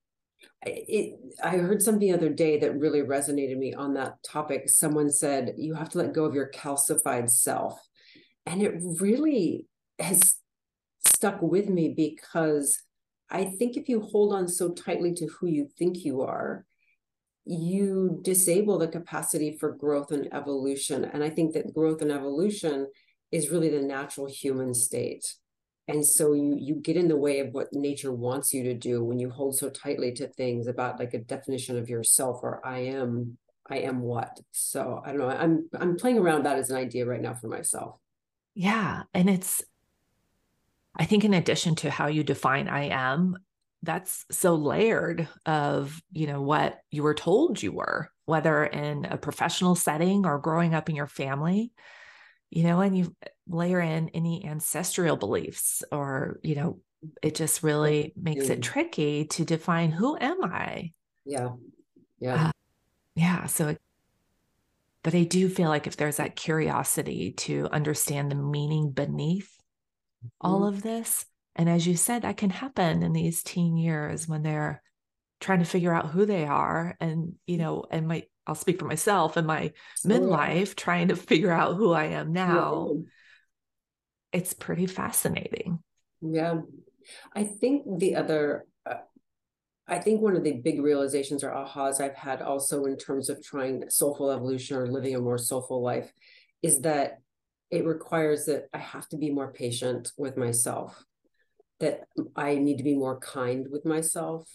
It, 0.66 1.20
I 1.44 1.58
heard 1.58 1.82
something 1.82 2.00
the 2.00 2.16
other 2.16 2.30
day 2.30 2.60
that 2.60 2.80
really 2.80 3.02
resonated 3.02 3.58
me 3.58 3.74
on 3.74 3.94
that 3.94 4.24
topic. 4.24 4.68
Someone 4.68 5.12
said 5.12 5.54
you 5.58 5.76
have 5.76 5.90
to 5.90 6.00
let 6.00 6.14
go 6.14 6.26
of 6.26 6.34
your 6.34 6.50
calcified 6.50 7.30
self 7.30 7.80
and 8.50 8.64
it 8.64 8.74
really 9.00 9.68
has 10.00 10.38
stuck 11.08 11.40
with 11.40 11.70
me 11.70 11.94
because 11.96 12.82
I 13.30 13.46
think 13.46 13.78
if 13.78 13.88
you 13.88 14.02
hold 14.02 14.34
on 14.34 14.48
so 14.48 14.74
tightly 14.74 15.14
to 15.14 15.28
who 15.28 15.46
you 15.46 15.70
think 15.78 16.04
you 16.04 16.24
are, 16.24 16.66
you 17.46 18.20
disable 18.24 18.80
the 18.80 18.88
capacity 18.88 19.56
for 19.56 19.72
growth 19.72 20.12
and 20.12 20.34
evolution. 20.34 21.06
And 21.06 21.24
I 21.24 21.30
think 21.30 21.54
that 21.54 21.76
growth 21.76 22.02
and 22.02 22.12
evolution 22.12 22.88
is 23.32 23.52
really 23.52 23.70
the 23.70 23.82
natural 23.82 24.26
human 24.26 24.74
state. 24.74 25.36
And 25.88 26.04
so 26.04 26.34
you 26.34 26.56
you 26.60 26.76
get 26.76 26.98
in 26.98 27.08
the 27.08 27.18
way 27.18 27.40
of 27.42 27.54
what 27.54 27.72
nature 27.72 28.12
wants 28.12 28.52
you 28.52 28.64
to 28.64 28.74
do 28.74 29.04
when 29.04 29.20
you 29.20 29.30
hold 29.30 29.58
so 29.58 29.70
tightly 29.70 30.12
to 30.14 30.28
things 30.28 30.66
about 30.66 31.00
like 31.00 31.14
a 31.14 31.20
definition 31.20 31.78
of 31.78 31.88
yourself 31.88 32.40
or 32.42 32.66
I 32.66 32.80
am 32.80 33.38
I 33.70 33.78
am 33.80 34.02
what. 34.02 34.40
So 34.52 35.04
I 35.06 35.10
don't 35.12 35.20
know. 35.20 35.30
I'm 35.30 35.70
I'm 35.80 35.98
playing 35.98 36.18
around 36.18 36.46
that 36.46 36.58
as 36.58 36.72
an 36.72 36.78
idea 36.78 37.06
right 37.06 37.22
now 37.22 37.36
for 37.36 37.48
myself. 37.48 38.00
Yeah. 38.56 39.04
And 39.14 39.30
it's, 39.30 39.64
I 40.96 41.06
think, 41.06 41.24
in 41.24 41.34
addition 41.34 41.76
to 41.76 41.90
how 41.90 42.08
you 42.08 42.24
define 42.24 42.68
I 42.68 42.90
am, 42.90 43.38
that's 43.82 44.26
so 44.32 44.56
layered 44.56 45.28
of, 45.46 46.02
you 46.12 46.28
know, 46.28 46.42
what 46.42 46.80
you 46.92 47.04
were 47.04 47.14
told 47.14 47.64
you 47.64 47.72
were, 47.72 48.12
whether 48.26 48.66
in 48.66 49.06
a 49.06 49.18
professional 49.18 49.76
setting 49.76 50.26
or 50.26 50.40
growing 50.40 50.74
up 50.74 50.90
in 50.90 50.96
your 50.96 51.08
family, 51.08 51.72
you 52.50 52.64
know, 52.64 52.82
and 52.82 52.98
you 52.98 53.16
layer 53.48 53.80
in 53.80 54.10
any 54.10 54.46
ancestral 54.46 55.16
beliefs 55.16 55.84
or, 55.92 56.40
you 56.44 56.56
know, 56.56 56.82
it 57.22 57.36
just 57.36 57.64
really 57.64 58.12
makes 58.22 58.50
it 58.50 58.62
tricky 58.62 59.26
to 59.26 59.46
define 59.46 59.92
who 59.92 60.18
am 60.20 60.44
I? 60.44 60.92
Yeah. 61.26 61.52
Yeah. 62.20 62.48
Uh, 62.48 62.52
yeah. 63.16 63.46
So 63.46 63.70
it, 63.70 63.82
but 65.04 65.16
I 65.16 65.24
do 65.24 65.50
feel 65.50 65.70
like 65.70 65.88
if 65.88 65.98
there's 65.98 66.18
that 66.18 66.36
curiosity 66.36 67.32
to 67.38 67.68
understand 67.72 68.32
the 68.32 68.36
meaning 68.36 68.92
beneath 68.92 69.52
mm-hmm. 70.24 70.28
all 70.42 70.68
of 70.68 70.82
this, 70.82 71.26
and 71.56 71.68
as 71.70 71.86
you 71.86 71.96
said, 71.96 72.22
that 72.22 72.38
can 72.38 72.50
happen 72.50 73.04
in 73.04 73.12
these 73.12 73.44
teen 73.44 73.76
years 73.76 74.28
when 74.28 74.44
they're 74.44 74.82
trying 75.42 75.60
to 75.60 75.66
figure 75.66 75.94
out 75.94 76.08
who 76.08 76.26
they 76.26 76.46
are. 76.46 76.96
And, 77.00 77.34
you 77.48 77.58
know, 77.58 77.86
and 77.90 78.08
my, 78.08 78.24
I'll 78.48 78.56
speak 78.56 78.80
for 78.80 78.86
myself 78.86 79.38
and 79.38 79.46
my 79.48 79.74
midlife, 80.06 80.76
trying 80.76 81.10
to 81.10 81.16
figure 81.16 81.52
out 81.52 81.76
who 81.76 81.92
I 81.92 82.06
am 82.06 82.32
now. 82.34 82.92
Yeah. 82.94 83.02
It's 84.32 84.54
pretty 84.54 84.86
fascinating. 84.86 85.80
Yeah. 86.22 86.62
I 87.36 87.44
think 87.46 87.84
the 88.00 88.16
other, 88.16 88.66
I 89.90 89.98
think 89.98 90.22
one 90.22 90.36
of 90.36 90.44
the 90.44 90.54
big 90.54 90.82
realizations 90.82 91.44
or 91.44 91.50
ahas 91.50 92.00
I've 92.00 92.16
had 92.16 92.44
also 92.44 92.86
in 92.86 92.96
terms 92.96 93.28
of 93.28 93.44
trying 93.44 93.90
soulful 93.90 94.30
evolution 94.30 94.78
or 94.78 94.88
living 94.88 95.16
a 95.16 95.20
more 95.20 95.40
soulful 95.40 95.82
life 95.82 96.14
is 96.62 96.82
that 96.82 97.20
it 97.72 97.86
requires 97.86 98.46
that 98.46 98.68
I 98.72 98.78
have 98.78 99.10
to 99.10 99.18
be 99.18 99.32
more 99.32 99.52
patient 99.52 100.12
with 100.16 100.38
myself, 100.38 101.04
that 101.80 102.02
I 102.36 102.56
need 102.56 102.78
to 102.78 102.84
be 102.84 102.96
more 102.96 103.20
kind 103.20 103.68
with 103.72 103.84
myself, 103.84 104.48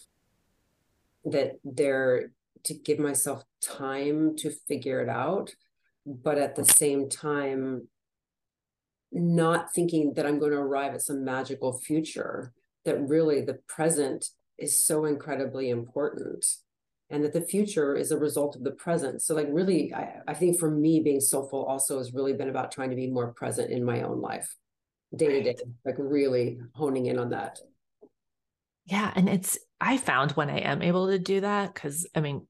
that 1.24 1.54
there 1.64 2.30
to 2.64 2.74
give 2.74 3.00
myself 3.00 3.42
time 3.60 4.36
to 4.36 4.52
figure 4.68 5.00
it 5.00 5.08
out, 5.08 5.52
but 6.06 6.38
at 6.38 6.54
the 6.54 6.64
same 6.64 7.08
time, 7.08 7.88
not 9.10 9.72
thinking 9.74 10.14
that 10.14 10.26
I'm 10.26 10.38
going 10.38 10.52
to 10.52 10.58
arrive 10.58 10.94
at 10.94 11.02
some 11.02 11.24
magical 11.24 11.72
future, 11.72 12.52
that 12.84 13.00
really 13.00 13.40
the 13.40 13.58
present 13.68 14.28
is 14.58 14.86
so 14.86 15.04
incredibly 15.04 15.70
important 15.70 16.46
and 17.10 17.22
that 17.22 17.32
the 17.32 17.40
future 17.40 17.94
is 17.94 18.10
a 18.10 18.18
result 18.18 18.56
of 18.56 18.64
the 18.64 18.70
present. 18.70 19.22
So, 19.22 19.34
like, 19.34 19.48
really, 19.50 19.92
I, 19.92 20.20
I 20.26 20.34
think 20.34 20.58
for 20.58 20.70
me, 20.70 21.00
being 21.00 21.20
soulful 21.20 21.64
also 21.64 21.98
has 21.98 22.12
really 22.12 22.32
been 22.32 22.48
about 22.48 22.72
trying 22.72 22.90
to 22.90 22.96
be 22.96 23.10
more 23.10 23.32
present 23.32 23.70
in 23.70 23.84
my 23.84 24.02
own 24.02 24.20
life, 24.20 24.54
day 25.14 25.28
to 25.28 25.42
day, 25.42 25.56
like 25.84 25.96
really 25.98 26.58
honing 26.74 27.06
in 27.06 27.18
on 27.18 27.30
that. 27.30 27.58
Yeah. 28.86 29.12
And 29.14 29.28
it's, 29.28 29.58
I 29.80 29.96
found 29.96 30.32
when 30.32 30.50
I 30.50 30.60
am 30.60 30.82
able 30.82 31.08
to 31.08 31.18
do 31.18 31.42
that, 31.42 31.74
because 31.74 32.06
I 32.14 32.20
mean, 32.20 32.46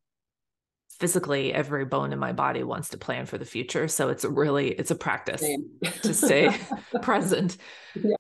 physically 0.99 1.53
every 1.53 1.85
bone 1.85 2.13
in 2.13 2.19
my 2.19 2.33
body 2.33 2.63
wants 2.63 2.91
to 2.91 2.97
plan 2.97 3.27
for 3.27 3.37
the 3.37 3.45
future 3.45 3.89
so 3.89 4.11
it's 4.11 4.23
a 4.23 4.29
really 4.29 4.69
it's 4.69 4.93
a 4.93 4.95
practice 4.95 5.45
to 6.03 6.15
stay 6.15 6.49
present 7.03 7.57
yeah. 8.01 8.15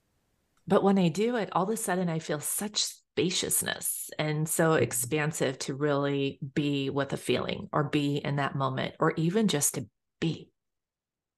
but 0.67 0.83
when 0.83 0.99
i 0.99 1.07
do 1.07 1.37
it 1.37 1.49
all 1.53 1.63
of 1.63 1.69
a 1.69 1.77
sudden 1.77 2.09
i 2.09 2.19
feel 2.19 2.41
such 2.41 2.85
spaciousness 3.15 4.11
and 4.19 4.49
so 4.49 4.71
mm-hmm. 4.71 4.83
expansive 4.83 5.57
to 5.57 5.75
really 5.75 6.41
be 6.55 6.91
with 6.91 7.13
a 7.13 7.17
feeling 7.17 7.69
or 7.73 7.85
be 7.85 8.17
in 8.17 8.37
that 8.37 8.57
moment 8.57 8.93
or 8.99 9.13
even 9.17 9.47
just 9.47 9.75
to 9.75 9.87
be 10.21 10.51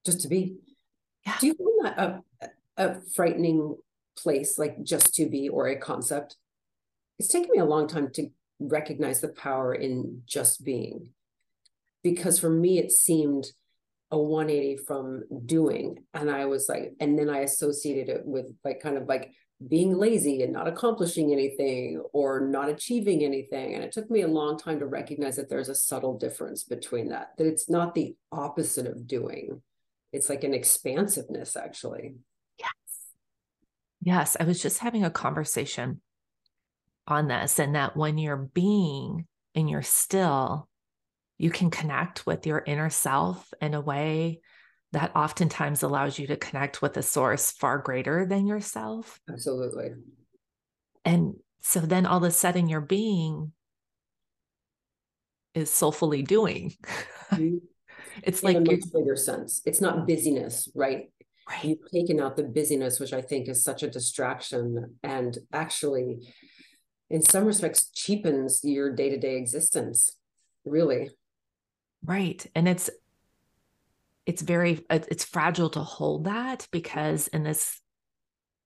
just 0.04 0.22
to 0.22 0.28
be 0.28 0.56
yeah. 1.26 1.36
do 1.38 1.48
you 1.48 1.54
find 1.54 1.84
that 1.84 2.22
a, 2.40 2.48
a 2.82 3.00
frightening 3.14 3.76
place 4.18 4.58
like 4.58 4.82
just 4.82 5.14
to 5.14 5.28
be 5.28 5.50
or 5.50 5.68
a 5.68 5.76
concept 5.76 6.36
it's 7.18 7.28
taken 7.28 7.50
me 7.52 7.58
a 7.58 7.64
long 7.64 7.86
time 7.86 8.08
to 8.10 8.26
recognize 8.58 9.20
the 9.20 9.28
power 9.28 9.74
in 9.74 10.22
just 10.24 10.64
being 10.64 11.10
because 12.02 12.40
for 12.40 12.48
me 12.48 12.78
it 12.78 12.90
seemed 12.90 13.48
a 14.10 14.18
180 14.18 14.78
from 14.86 15.24
doing 15.44 15.98
and 16.14 16.30
i 16.30 16.46
was 16.46 16.70
like 16.70 16.94
and 17.00 17.18
then 17.18 17.28
i 17.28 17.40
associated 17.40 18.08
it 18.08 18.22
with 18.24 18.46
like 18.64 18.80
kind 18.80 18.96
of 18.96 19.06
like 19.06 19.32
being 19.66 19.96
lazy 19.96 20.42
and 20.42 20.52
not 20.52 20.68
accomplishing 20.68 21.32
anything 21.32 22.02
or 22.12 22.40
not 22.40 22.68
achieving 22.68 23.24
anything. 23.24 23.74
And 23.74 23.82
it 23.82 23.92
took 23.92 24.10
me 24.10 24.22
a 24.22 24.28
long 24.28 24.58
time 24.58 24.80
to 24.80 24.86
recognize 24.86 25.36
that 25.36 25.48
there's 25.48 25.70
a 25.70 25.74
subtle 25.74 26.18
difference 26.18 26.64
between 26.64 27.08
that 27.08 27.30
that 27.38 27.46
it's 27.46 27.70
not 27.70 27.94
the 27.94 28.14
opposite 28.30 28.86
of 28.86 29.06
doing. 29.06 29.62
It's 30.12 30.28
like 30.28 30.44
an 30.44 30.54
expansiveness 30.54 31.56
actually. 31.56 32.16
Yes. 32.58 32.70
Yes 34.02 34.36
i 34.38 34.44
was 34.44 34.60
just 34.60 34.78
having 34.78 35.04
a 35.04 35.10
conversation 35.10 36.00
on 37.08 37.28
this 37.28 37.58
and 37.58 37.74
that 37.74 37.96
when 37.96 38.18
you're 38.18 38.36
being 38.36 39.26
and 39.54 39.70
you're 39.70 39.82
still 39.82 40.68
you 41.38 41.50
can 41.50 41.70
connect 41.70 42.26
with 42.26 42.46
your 42.46 42.62
inner 42.66 42.90
self 42.90 43.52
in 43.60 43.74
a 43.74 43.80
way 43.80 44.40
that 44.96 45.14
oftentimes 45.14 45.82
allows 45.82 46.18
you 46.18 46.26
to 46.26 46.38
connect 46.38 46.80
with 46.80 46.96
a 46.96 47.02
source 47.02 47.50
far 47.50 47.76
greater 47.76 48.24
than 48.24 48.46
yourself. 48.46 49.20
Absolutely. 49.30 49.90
And 51.04 51.34
so 51.60 51.80
then 51.80 52.06
all 52.06 52.16
of 52.16 52.22
a 52.22 52.30
sudden 52.30 52.66
your 52.66 52.80
being 52.80 53.52
is 55.52 55.68
soulfully 55.68 56.22
doing. 56.22 56.72
Mm-hmm. 57.30 57.58
it's 58.22 58.40
In 58.40 58.46
like 58.46 58.56
a 58.56 58.60
much 58.60 58.90
bigger 58.90 59.16
sense. 59.16 59.60
It's 59.66 59.82
not 59.82 60.06
busyness, 60.06 60.70
right? 60.74 61.12
Right. 61.46 61.64
You've 61.64 61.90
taken 61.92 62.18
out 62.18 62.36
the 62.36 62.44
busyness, 62.44 62.98
which 62.98 63.12
I 63.12 63.20
think 63.20 63.48
is 63.48 63.62
such 63.62 63.82
a 63.82 63.90
distraction 63.90 64.96
and 65.02 65.36
actually, 65.52 66.26
in 67.10 67.20
some 67.20 67.44
respects, 67.44 67.90
cheapens 67.94 68.62
your 68.64 68.90
day 68.90 69.10
to 69.10 69.18
day 69.18 69.36
existence, 69.36 70.16
really. 70.64 71.10
Right. 72.02 72.46
And 72.54 72.66
it's 72.66 72.88
it's 74.26 74.42
very 74.42 74.84
it's 74.90 75.24
fragile 75.24 75.70
to 75.70 75.80
hold 75.80 76.24
that 76.24 76.66
because 76.72 77.28
in 77.28 77.44
this 77.44 77.80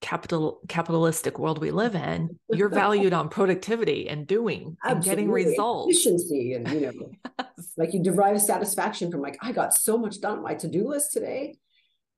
capital 0.01 0.61
capitalistic 0.69 1.39
world 1.39 1.59
we 1.61 1.71
live 1.71 1.95
in, 1.95 2.39
you're 2.51 2.71
valued 2.71 3.13
on 3.13 3.29
productivity 3.29 4.09
and 4.09 4.27
doing 4.27 4.77
Absolutely. 4.83 4.91
and 4.97 5.05
getting 5.05 5.31
results. 5.31 5.95
Efficiency 5.95 6.55
and 6.55 6.69
you 6.71 6.81
know, 6.81 7.11
yes. 7.39 7.73
like 7.77 7.93
you 7.93 8.03
derive 8.03 8.41
satisfaction 8.41 9.11
from 9.11 9.21
like, 9.21 9.37
I 9.43 9.53
got 9.53 9.75
so 9.75 9.99
much 9.99 10.21
done 10.21 10.39
on 10.39 10.43
my 10.43 10.55
to-do 10.55 10.89
list 10.89 11.13
today. 11.13 11.59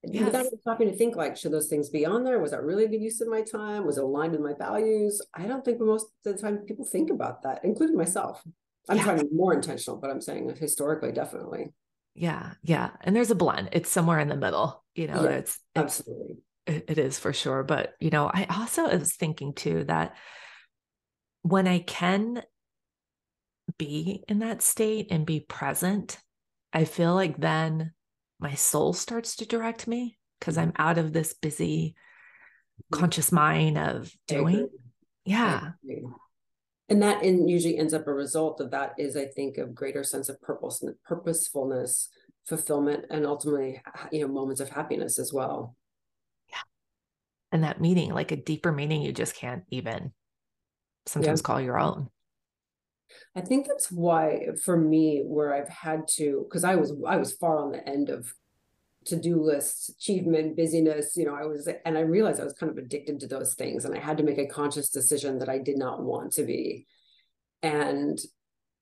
Yes. 0.05 0.25
Without 0.25 0.47
stopping 0.61 0.91
to 0.91 0.97
think 0.97 1.15
like, 1.15 1.37
should 1.37 1.53
those 1.53 1.69
things 1.69 1.89
be 1.89 2.05
on 2.05 2.25
there? 2.25 2.41
Was 2.41 2.51
that 2.51 2.63
really 2.63 2.85
a 2.85 2.89
good 2.89 3.01
use 3.01 3.21
of 3.21 3.29
my 3.29 3.43
time? 3.43 3.87
Was 3.87 3.99
it 3.99 4.05
aligned 4.05 4.33
with 4.33 4.41
my 4.41 4.55
values? 4.55 5.23
I 5.33 5.47
don't 5.47 5.65
think 5.65 5.81
most 5.81 6.07
of 6.27 6.35
the 6.35 6.43
time 6.43 6.59
people 6.59 6.85
think 6.85 7.11
about 7.11 7.43
that, 7.43 7.61
including 7.65 7.97
myself. 7.97 8.43
I'm 8.89 8.97
yeah. 8.97 9.05
trying 9.05 9.19
to 9.19 9.25
be 9.27 9.35
more 9.35 9.55
intentional, 9.55 10.01
but 10.01 10.11
I'm 10.11 10.21
saying 10.21 10.57
historically, 10.59 11.13
definitely. 11.13 11.73
Yeah. 12.15 12.53
Yeah. 12.63 12.91
And 13.01 13.17
there's 13.17 13.31
a 13.31 13.37
blend. 13.37 13.71
It's 13.73 13.91
somewhere 13.91 14.19
in 14.19 14.29
the 14.29 14.37
middle, 14.37 14.85
you 14.95 15.07
know, 15.07 15.25
yeah, 15.25 15.31
it's, 15.31 15.59
it's 15.75 16.01
absolutely, 16.01 16.37
it, 16.67 16.85
it 16.89 16.99
is 16.99 17.19
for 17.19 17.33
sure. 17.33 17.63
But, 17.63 17.95
you 18.01 18.11
know, 18.11 18.31
I 18.33 18.47
also 18.51 18.89
was 18.89 19.15
thinking 19.15 19.55
too 19.55 19.85
that 19.85 20.17
when 21.43 21.67
I 21.67 21.81
can 21.81 22.43
be 23.79 24.25
in 24.29 24.41
that 24.41 24.63
state 24.63 25.09
and 25.11 25.25
be 25.25 25.41
present, 25.41 26.19
I 26.73 26.85
feel 26.85 27.15
like 27.15 27.39
then 27.39 27.93
my 28.39 28.55
soul 28.55 28.93
starts 28.93 29.37
to 29.37 29.47
direct 29.47 29.87
me 29.87 30.19
because 30.39 30.59
I'm 30.59 30.73
out 30.77 30.99
of 30.99 31.13
this 31.13 31.35
busy 31.35 31.95
mm-hmm. 32.93 33.01
conscious 33.01 33.33
mind 33.33 33.79
of 33.79 34.13
doing. 34.27 34.69
Yeah 35.25 35.71
and 36.93 37.03
that 37.03 37.23
in, 37.23 37.49
usually 37.49 37.79
ends 37.79 37.95
up 37.95 38.07
a 38.07 38.13
result 38.13 38.61
of 38.61 38.71
that 38.71 38.95
is 38.99 39.17
i 39.17 39.25
think 39.25 39.57
a 39.57 39.65
greater 39.65 40.05
sense 40.05 40.29
of 40.29 40.41
purpose 40.41 40.85
purposefulness 41.05 42.09
fulfillment 42.47 43.07
and 43.11 43.27
ultimately 43.27 43.81
you 44.11 44.21
know 44.21 44.33
moments 44.33 44.61
of 44.61 44.69
happiness 44.69 45.19
as 45.19 45.33
well. 45.33 45.77
Yeah. 46.49 46.63
And 47.53 47.65
that 47.65 47.81
meaning 47.81 48.13
like 48.13 48.33
a 48.33 48.37
deeper 48.37 48.73
meaning 48.73 49.03
you 49.03 49.13
just 49.13 49.35
can't 49.35 49.65
even 49.71 50.13
sometimes 51.07 51.41
yeah. 51.41 51.47
call 51.47 51.61
your 51.61 51.79
own. 51.79 52.09
I 53.37 53.43
think 53.43 53.67
that's 53.69 53.93
why 53.93 54.49
for 54.65 54.77
me 54.77 55.23
where 55.25 55.55
i've 55.55 55.69
had 55.69 56.09
to 56.09 56.47
because 56.49 56.65
i 56.65 56.77
was 56.77 56.95
i 57.07 57.17
was 57.17 57.35
far 57.35 57.59
on 57.59 57.71
the 57.71 57.87
end 57.87 58.09
of 58.09 58.33
to-do 59.05 59.43
lists 59.43 59.89
achievement 59.89 60.57
busyness 60.57 61.17
you 61.17 61.25
know 61.25 61.35
i 61.35 61.45
was 61.45 61.69
and 61.85 61.97
i 61.97 62.01
realized 62.01 62.41
i 62.41 62.45
was 62.45 62.53
kind 62.53 62.71
of 62.71 62.79
addicted 62.79 63.21
to 63.21 63.27
those 63.27 63.55
things 63.55 63.85
and 63.85 63.95
i 63.95 63.99
had 63.99 64.17
to 64.17 64.23
make 64.23 64.39
a 64.39 64.47
conscious 64.47 64.91
decision 64.91 65.39
that 65.39 65.49
i 65.49 65.59
did 65.59 65.79
not 65.79 66.03
want 66.03 66.33
to 66.33 66.45
be. 66.45 66.87
And 67.63 68.19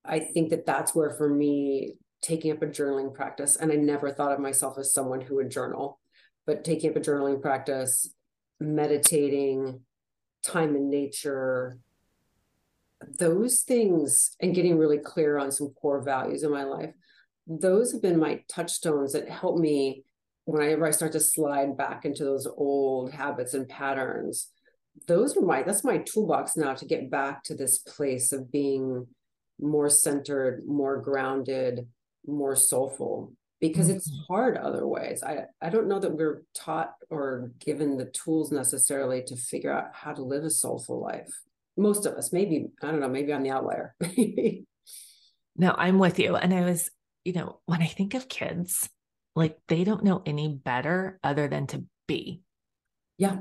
i 0.04 0.18
think 0.18 0.50
that 0.50 0.66
that's 0.66 0.94
where 0.94 1.10
for 1.10 1.28
me 1.28 1.94
taking 2.22 2.52
up 2.52 2.62
a 2.62 2.66
journaling 2.66 3.14
practice 3.14 3.56
and 3.56 3.70
i 3.72 3.74
never 3.74 4.10
thought 4.10 4.32
of 4.32 4.40
myself 4.40 4.78
as 4.78 4.92
someone 4.92 5.20
who 5.20 5.36
would 5.36 5.50
journal 5.50 6.00
but 6.46 6.64
taking 6.64 6.90
up 6.90 6.96
a 6.96 7.00
journaling 7.00 7.40
practice 7.40 8.14
meditating 8.58 9.80
time 10.42 10.76
in 10.76 10.90
nature 10.90 11.78
those 13.18 13.60
things 13.60 14.36
and 14.40 14.54
getting 14.54 14.78
really 14.78 14.98
clear 14.98 15.38
on 15.38 15.50
some 15.50 15.70
core 15.70 16.02
values 16.02 16.42
in 16.42 16.50
my 16.50 16.64
life 16.64 16.92
those 17.46 17.92
have 17.92 18.02
been 18.02 18.18
my 18.18 18.42
touchstones 18.48 19.12
that 19.12 19.28
help 19.28 19.58
me 19.58 20.04
whenever 20.44 20.86
I 20.86 20.90
start 20.90 21.12
to 21.12 21.20
slide 21.20 21.76
back 21.76 22.04
into 22.04 22.24
those 22.24 22.46
old 22.46 23.12
habits 23.12 23.54
and 23.54 23.68
patterns, 23.68 24.48
those 25.06 25.36
are 25.36 25.42
my 25.42 25.62
that's 25.62 25.84
my 25.84 25.98
toolbox 25.98 26.56
now 26.56 26.74
to 26.74 26.84
get 26.84 27.10
back 27.10 27.42
to 27.44 27.54
this 27.54 27.78
place 27.78 28.32
of 28.32 28.50
being 28.50 29.06
more 29.60 29.90
centered, 29.90 30.62
more 30.66 31.00
grounded, 31.00 31.86
more 32.26 32.56
soulful 32.56 33.32
because 33.60 33.88
mm-hmm. 33.88 33.96
it's 33.96 34.10
hard 34.28 34.56
otherwise. 34.56 35.22
I 35.22 35.44
I 35.60 35.70
don't 35.70 35.88
know 35.88 36.00
that 36.00 36.14
we're 36.14 36.42
taught 36.54 36.94
or 37.08 37.52
given 37.58 37.96
the 37.96 38.06
tools 38.06 38.50
necessarily 38.50 39.22
to 39.24 39.36
figure 39.36 39.72
out 39.72 39.90
how 39.92 40.12
to 40.12 40.22
live 40.22 40.44
a 40.44 40.50
soulful 40.50 41.00
life. 41.00 41.30
Most 41.76 42.06
of 42.06 42.14
us, 42.14 42.32
maybe 42.32 42.66
I 42.82 42.90
don't 42.90 43.00
know, 43.00 43.08
maybe 43.08 43.32
I'm 43.32 43.42
the 43.42 43.50
outlier. 43.50 43.94
no, 45.56 45.74
I'm 45.76 45.98
with 45.98 46.18
you. 46.18 46.36
And 46.36 46.52
I 46.52 46.62
was 46.64 46.90
you 47.24 47.34
know, 47.34 47.60
when 47.66 47.82
I 47.82 47.86
think 47.86 48.14
of 48.14 48.28
kids, 48.28 48.88
like 49.34 49.58
they 49.68 49.84
don't 49.84 50.04
know 50.04 50.22
any 50.26 50.48
better 50.48 51.18
other 51.22 51.48
than 51.48 51.66
to 51.68 51.84
be. 52.06 52.42
Yeah. 53.18 53.38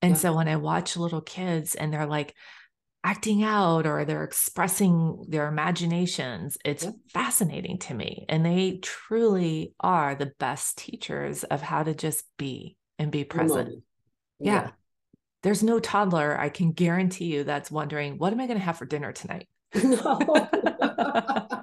And 0.00 0.12
Yeah. 0.12 0.16
so 0.16 0.34
when 0.34 0.48
I 0.48 0.56
watch 0.56 0.96
little 0.96 1.20
kids 1.20 1.74
and 1.74 1.92
they're 1.92 2.06
like 2.06 2.34
acting 3.04 3.42
out 3.42 3.86
or 3.86 4.04
they're 4.04 4.24
expressing 4.24 5.24
their 5.28 5.48
imaginations, 5.48 6.56
it's 6.64 6.84
Yeah. 6.84 6.90
fascinating 7.08 7.78
to 7.80 7.94
me. 7.94 8.24
And 8.28 8.44
they 8.46 8.78
truly 8.78 9.74
are 9.80 10.14
the 10.14 10.32
best 10.38 10.78
teachers 10.78 11.42
of 11.44 11.60
how 11.62 11.82
to 11.82 11.94
just 11.94 12.24
be 12.36 12.76
and 12.98 13.10
be 13.10 13.24
present. 13.24 13.68
moment. 13.68 13.84
Yeah. 14.38 14.70
There's 15.42 15.64
no 15.64 15.80
toddler, 15.80 16.38
I 16.38 16.48
can 16.50 16.70
guarantee 16.70 17.24
you, 17.24 17.42
that's 17.42 17.70
wondering, 17.70 18.18
what 18.18 18.32
am 18.32 18.38
I 18.40 18.46
going 18.46 18.58
to 18.58 18.64
have 18.64 18.78
for 18.78 18.86
dinner 18.86 19.12
tonight? 19.12 19.48
No. 19.82 20.18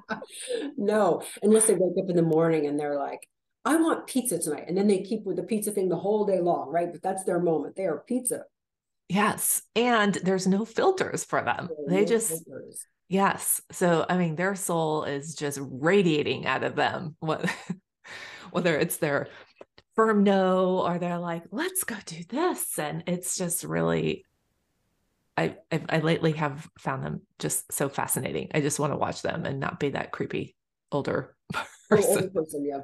no, 0.78 1.24
unless 1.42 1.68
they 1.68 1.76
wake 1.76 2.04
up 2.04 2.10
in 2.10 2.16
the 2.16 2.22
morning 2.22 2.68
and 2.68 2.80
they're 2.80 2.98
like, 2.98 3.28
I 3.66 3.76
want 3.76 4.08
pizza 4.08 4.40
tonight. 4.40 4.66
And 4.68 4.78
then 4.78 4.88
they 4.88 5.02
keep 5.02 5.24
with 5.26 5.36
the 5.36 5.44
pizza 5.44 5.72
thing 5.72 5.90
the 5.90 5.98
whole 5.98 6.26
day 6.26 6.40
long, 6.40 6.70
right? 6.70 6.92
But 6.92 7.02
that's 7.02 7.24
their 7.24 7.40
moment. 7.40 7.76
They 7.76 7.86
are 7.86 8.04
pizza. 8.08 8.44
Yes. 9.10 9.62
And 9.76 10.16
there's 10.16 10.48
no 10.48 10.66
filters 10.66 11.24
for 11.24 11.42
them. 11.42 11.70
They 11.88 12.02
no 12.02 12.06
just, 12.06 12.30
filters. 12.30 12.86
yes. 13.10 13.62
So, 13.72 14.06
I 14.08 14.18
mean, 14.18 14.36
their 14.36 14.56
soul 14.56 15.04
is 15.04 15.36
just 15.36 15.60
radiating 15.62 16.46
out 16.46 16.64
of 16.64 16.76
them. 16.76 17.16
What, 17.30 17.46
whether 18.52 18.78
it's 18.78 18.98
their 18.98 19.28
firm 19.96 20.24
no 20.24 20.80
or 20.80 20.98
they're 20.98 21.20
like, 21.20 21.44
let's 21.52 21.84
go 21.84 21.96
do 22.06 22.24
this. 22.30 22.80
And 22.80 23.04
it's 23.06 23.38
just 23.38 23.64
really, 23.64 24.26
I, 25.40 25.56
I, 25.72 25.82
I 25.88 26.00
lately 26.00 26.34
have 26.34 26.70
found 26.78 27.04
them 27.04 27.22
just 27.40 27.72
so 27.72 27.88
fascinating. 27.88 28.50
I 28.54 28.60
just 28.60 28.78
want 28.78 28.92
to 28.92 28.98
watch 28.98 29.22
them 29.22 29.46
and 29.46 29.60
not 29.60 29.80
be 29.80 29.90
that 29.92 30.12
creepy 30.12 30.58
older 30.92 31.36
person. 31.90 32.10
older 32.12 32.30
person, 32.30 32.66
yeah. 32.66 32.82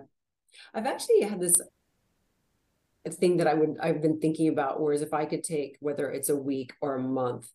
I've 0.73 0.85
actually 0.85 1.21
had 1.21 1.41
this 1.41 1.55
thing 3.09 3.37
that 3.37 3.47
I 3.47 3.53
would 3.53 3.75
I've 3.81 4.01
been 4.01 4.21
thinking 4.21 4.47
about, 4.47 4.79
whereas 4.79 5.01
if 5.01 5.13
I 5.13 5.25
could 5.25 5.43
take 5.43 5.75
whether 5.81 6.09
it's 6.09 6.29
a 6.29 6.35
week 6.35 6.73
or 6.81 6.95
a 6.95 7.01
month, 7.01 7.49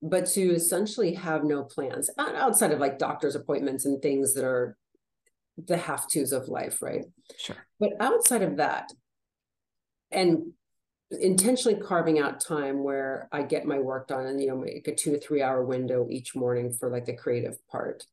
but 0.00 0.26
to 0.28 0.40
essentially 0.40 1.12
have 1.14 1.44
no 1.44 1.62
plans 1.62 2.08
outside 2.18 2.72
of 2.72 2.80
like 2.80 2.98
doctor's 2.98 3.36
appointments 3.36 3.84
and 3.84 4.00
things 4.00 4.32
that 4.34 4.44
are 4.44 4.78
the 5.58 5.76
have 5.76 6.08
tos 6.08 6.32
of 6.32 6.48
life, 6.48 6.80
right? 6.80 7.04
Sure. 7.36 7.56
But 7.78 7.90
outside 8.00 8.42
of 8.42 8.56
that, 8.56 8.90
and 10.10 10.52
intentionally 11.10 11.80
carving 11.80 12.18
out 12.18 12.40
time 12.40 12.82
where 12.82 13.28
I 13.32 13.42
get 13.42 13.64
my 13.64 13.78
work 13.78 14.08
done 14.08 14.26
and, 14.26 14.40
you 14.40 14.48
know, 14.48 14.56
make 14.56 14.86
a 14.88 14.94
two 14.94 15.12
to 15.12 15.18
three 15.18 15.42
hour 15.42 15.64
window 15.64 16.06
each 16.10 16.34
morning 16.34 16.72
for 16.72 16.90
like 16.90 17.06
the 17.06 17.16
creative 17.16 17.56
part. 17.68 18.04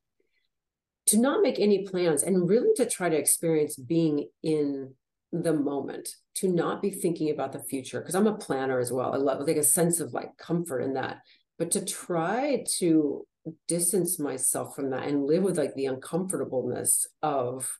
To 1.08 1.18
not 1.20 1.44
make 1.44 1.60
any 1.60 1.86
plans 1.88 2.24
and 2.24 2.50
really 2.50 2.74
to 2.78 2.90
try 2.90 3.10
to 3.10 3.18
experience 3.18 3.76
being 3.76 4.30
in 4.42 4.94
the 5.32 5.54
moment, 5.54 6.10
to 6.36 6.48
not 6.48 6.82
be 6.82 6.90
thinking 6.90 7.30
about 7.30 7.52
the 7.52 7.60
future. 7.60 8.02
Cause 8.02 8.16
I'm 8.16 8.28
a 8.28 8.38
planner 8.38 8.80
as 8.80 8.92
well. 8.92 9.14
I 9.14 9.18
love 9.18 9.46
like 9.46 9.58
a 9.58 9.64
sense 9.64 10.00
of 10.00 10.14
like 10.14 10.38
comfort 10.38 10.80
in 10.80 10.94
that. 10.94 11.18
But 11.60 11.72
to 11.72 11.86
try 11.86 12.64
to 12.80 13.26
distance 13.68 14.20
myself 14.20 14.76
from 14.76 14.90
that 14.90 15.08
and 15.08 15.26
live 15.26 15.44
with 15.44 15.58
like 15.58 15.76
the 15.76 15.86
uncomfortableness 15.86 17.08
of 17.22 17.78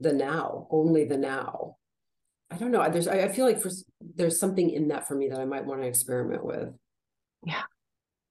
the 0.00 0.12
now, 0.12 0.66
only 0.70 1.04
the 1.04 1.18
now. 1.18 1.76
I 2.50 2.56
don't 2.56 2.70
know. 2.70 2.88
There's, 2.90 3.08
I 3.08 3.22
I 3.22 3.28
feel 3.28 3.46
like 3.46 3.60
for 3.60 3.70
there's 4.00 4.38
something 4.38 4.70
in 4.70 4.88
that 4.88 5.06
for 5.06 5.14
me 5.14 5.28
that 5.28 5.38
I 5.38 5.44
might 5.44 5.64
want 5.64 5.82
to 5.82 5.86
experiment 5.86 6.44
with. 6.44 6.74
Yeah. 7.44 7.62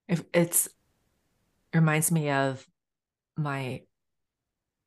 If 0.07 0.23
it's 0.33 0.67
it 1.73 1.77
reminds 1.77 2.11
me 2.11 2.31
of 2.31 2.65
my 3.37 3.81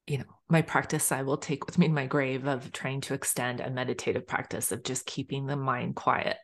you 0.06 0.18
know 0.18 0.24
my 0.48 0.62
practice 0.62 1.12
i 1.12 1.22
will 1.22 1.36
take 1.36 1.64
with 1.64 1.78
me 1.78 1.86
in 1.86 1.94
my 1.94 2.06
grave 2.06 2.46
of 2.46 2.72
trying 2.72 3.00
to 3.00 3.14
extend 3.14 3.60
a 3.60 3.70
meditative 3.70 4.26
practice 4.26 4.72
of 4.72 4.82
just 4.82 5.06
keeping 5.06 5.46
the 5.46 5.56
mind 5.56 5.94
quiet 5.96 6.36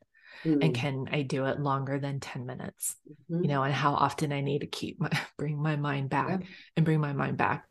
and 0.45 0.63
Mm, 0.63 0.75
can 0.75 1.09
i 1.11 1.23
do 1.23 1.47
it 1.47 1.59
longer 1.59 1.99
than 1.99 2.21
10 2.21 2.47
minutes 2.47 2.95
mhm. 3.29 3.43
you 3.43 3.49
know 3.49 3.65
and 3.65 3.75
how 3.75 3.93
often 3.95 4.33
i 4.33 4.41
need 4.41 4.61
to 4.61 4.69
keep 4.69 5.01
my 5.01 5.11
bring 5.37 5.61
my 5.61 5.75
mind 5.75 6.11
back 6.11 6.45
and 6.77 6.85
bring 6.87 7.01
my 7.01 7.13
mind 7.13 7.37
back 7.37 7.67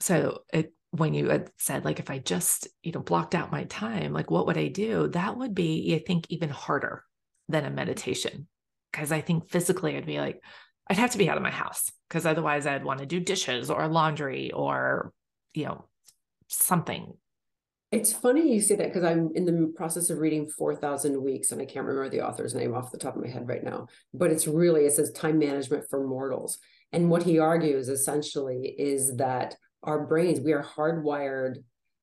so 0.00 0.40
it 0.52 0.72
when 0.92 1.14
you 1.14 1.28
had 1.28 1.50
said 1.58 1.84
like 1.84 1.98
if 1.98 2.10
i 2.10 2.18
just 2.18 2.68
you 2.82 2.92
know 2.92 3.00
blocked 3.00 3.34
out 3.34 3.50
my 3.50 3.64
time 3.64 4.12
like 4.12 4.30
what 4.30 4.46
would 4.46 4.58
i 4.58 4.68
do 4.68 5.08
that 5.08 5.36
would 5.36 5.54
be 5.54 5.94
i 5.94 6.06
think 6.06 6.26
even 6.28 6.50
harder 6.50 7.02
than 7.48 7.64
a 7.64 7.70
meditation 7.70 8.46
because 8.92 9.10
i 9.10 9.20
think 9.20 9.50
physically 9.50 9.96
i'd 9.96 10.06
be 10.06 10.20
like 10.20 10.40
i'd 10.88 10.98
have 10.98 11.10
to 11.10 11.18
be 11.18 11.28
out 11.28 11.36
of 11.36 11.42
my 11.42 11.50
house 11.50 11.90
because 12.08 12.26
otherwise 12.26 12.66
i'd 12.66 12.84
want 12.84 13.00
to 13.00 13.06
do 13.06 13.18
dishes 13.20 13.70
or 13.70 13.88
laundry 13.88 14.52
or 14.52 15.12
you 15.54 15.64
know 15.64 15.86
something 16.48 17.14
It's 17.90 18.12
funny 18.12 18.54
you 18.54 18.60
say 18.62 18.76
that 18.76 18.88
because 18.88 19.04
I'm 19.04 19.30
in 19.34 19.44
the 19.44 19.72
process 19.76 20.08
of 20.08 20.18
reading 20.18 20.48
4,000 20.48 21.22
Weeks, 21.22 21.52
and 21.52 21.60
I 21.60 21.66
can't 21.66 21.84
remember 21.84 22.08
the 22.08 22.26
author's 22.26 22.54
name 22.54 22.74
off 22.74 22.90
the 22.90 22.96
top 22.96 23.16
of 23.16 23.22
my 23.22 23.28
head 23.28 23.46
right 23.46 23.62
now. 23.62 23.88
But 24.14 24.30
it's 24.30 24.46
really, 24.46 24.86
it 24.86 24.94
says 24.94 25.10
time 25.12 25.38
management 25.38 25.84
for 25.90 26.06
mortals. 26.06 26.56
And 26.92 27.10
what 27.10 27.22
he 27.22 27.38
argues 27.38 27.90
essentially 27.90 28.74
is 28.78 29.16
that 29.16 29.56
our 29.82 30.06
brains, 30.06 30.40
we 30.40 30.52
are 30.52 30.64
hardwired 30.64 31.56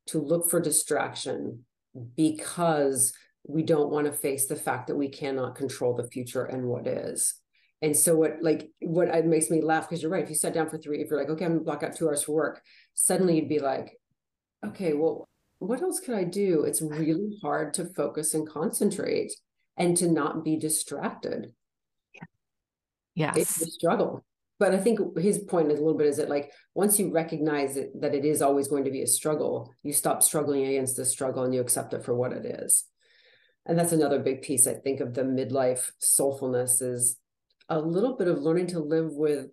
to 0.07 0.19
look 0.19 0.49
for 0.49 0.59
distraction 0.59 1.65
because 2.15 3.13
we 3.47 3.63
don't 3.63 3.91
want 3.91 4.05
to 4.05 4.11
face 4.11 4.47
the 4.47 4.55
fact 4.55 4.87
that 4.87 4.95
we 4.95 5.09
cannot 5.09 5.55
control 5.55 5.95
the 5.95 6.07
future 6.07 6.45
and 6.45 6.65
what 6.65 6.87
is. 6.87 7.35
And 7.81 7.95
so 7.95 8.15
what 8.15 8.37
like 8.41 8.69
what 8.81 9.07
it 9.07 9.25
makes 9.25 9.49
me 9.49 9.61
laugh 9.61 9.87
because 9.87 10.01
you're 10.01 10.11
right. 10.11 10.23
If 10.23 10.29
you 10.29 10.35
sat 10.35 10.53
down 10.53 10.69
for 10.69 10.77
three, 10.77 11.01
if 11.01 11.09
you're 11.09 11.19
like, 11.19 11.29
okay, 11.29 11.45
I'm 11.45 11.53
gonna 11.53 11.63
block 11.63 11.83
out 11.83 11.95
two 11.95 12.07
hours 12.07 12.23
for 12.23 12.33
work, 12.33 12.61
suddenly 12.93 13.37
you'd 13.37 13.49
be 13.49 13.59
like, 13.59 13.97
okay, 14.65 14.93
well, 14.93 15.29
what 15.59 15.81
else 15.81 15.99
could 15.99 16.15
I 16.15 16.25
do? 16.25 16.63
It's 16.63 16.81
really 16.81 17.37
hard 17.41 17.73
to 17.75 17.85
focus 17.85 18.33
and 18.33 18.47
concentrate 18.47 19.31
and 19.77 19.95
to 19.97 20.11
not 20.11 20.43
be 20.43 20.57
distracted. 20.57 21.53
It's 22.13 22.25
yes 23.15 23.35
It's 23.37 23.61
a 23.61 23.71
struggle. 23.71 24.25
But 24.59 24.73
I 24.75 24.77
think 24.77 24.99
his 25.17 25.39
point 25.39 25.71
is 25.71 25.79
a 25.79 25.81
little 25.81 25.97
bit 25.97 26.07
is 26.07 26.17
that 26.17 26.29
like 26.29 26.51
once 26.75 26.99
you 26.99 27.11
recognize 27.11 27.77
it, 27.77 27.89
that 28.01 28.13
it 28.13 28.25
is 28.25 28.41
always 28.41 28.67
going 28.67 28.83
to 28.83 28.91
be 28.91 29.01
a 29.01 29.07
struggle, 29.07 29.73
you 29.83 29.93
stop 29.93 30.21
struggling 30.21 30.65
against 30.67 30.97
the 30.97 31.05
struggle 31.05 31.43
and 31.43 31.53
you 31.53 31.61
accept 31.61 31.93
it 31.93 32.03
for 32.03 32.13
what 32.13 32.33
it 32.33 32.45
is. 32.45 32.83
And 33.65 33.77
that's 33.77 33.93
another 33.93 34.19
big 34.19 34.41
piece, 34.41 34.67
I 34.67 34.73
think, 34.73 34.99
of 34.99 35.13
the 35.13 35.21
midlife 35.21 35.91
soulfulness 36.01 36.81
is 36.81 37.17
a 37.69 37.79
little 37.79 38.17
bit 38.17 38.27
of 38.27 38.39
learning 38.39 38.67
to 38.67 38.79
live 38.79 39.13
with 39.13 39.47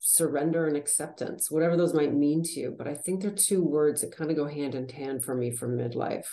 surrender 0.00 0.66
and 0.66 0.76
acceptance, 0.76 1.50
whatever 1.50 1.76
those 1.76 1.94
might 1.94 2.12
mean 2.12 2.42
to 2.42 2.60
you. 2.60 2.74
But 2.76 2.88
I 2.88 2.94
think 2.94 3.22
they're 3.22 3.30
two 3.30 3.62
words 3.62 4.02
that 4.02 4.14
kind 4.14 4.30
of 4.30 4.36
go 4.36 4.46
hand 4.46 4.74
in 4.74 4.88
hand 4.88 5.24
for 5.24 5.34
me 5.34 5.50
for 5.52 5.68
midlife. 5.68 6.26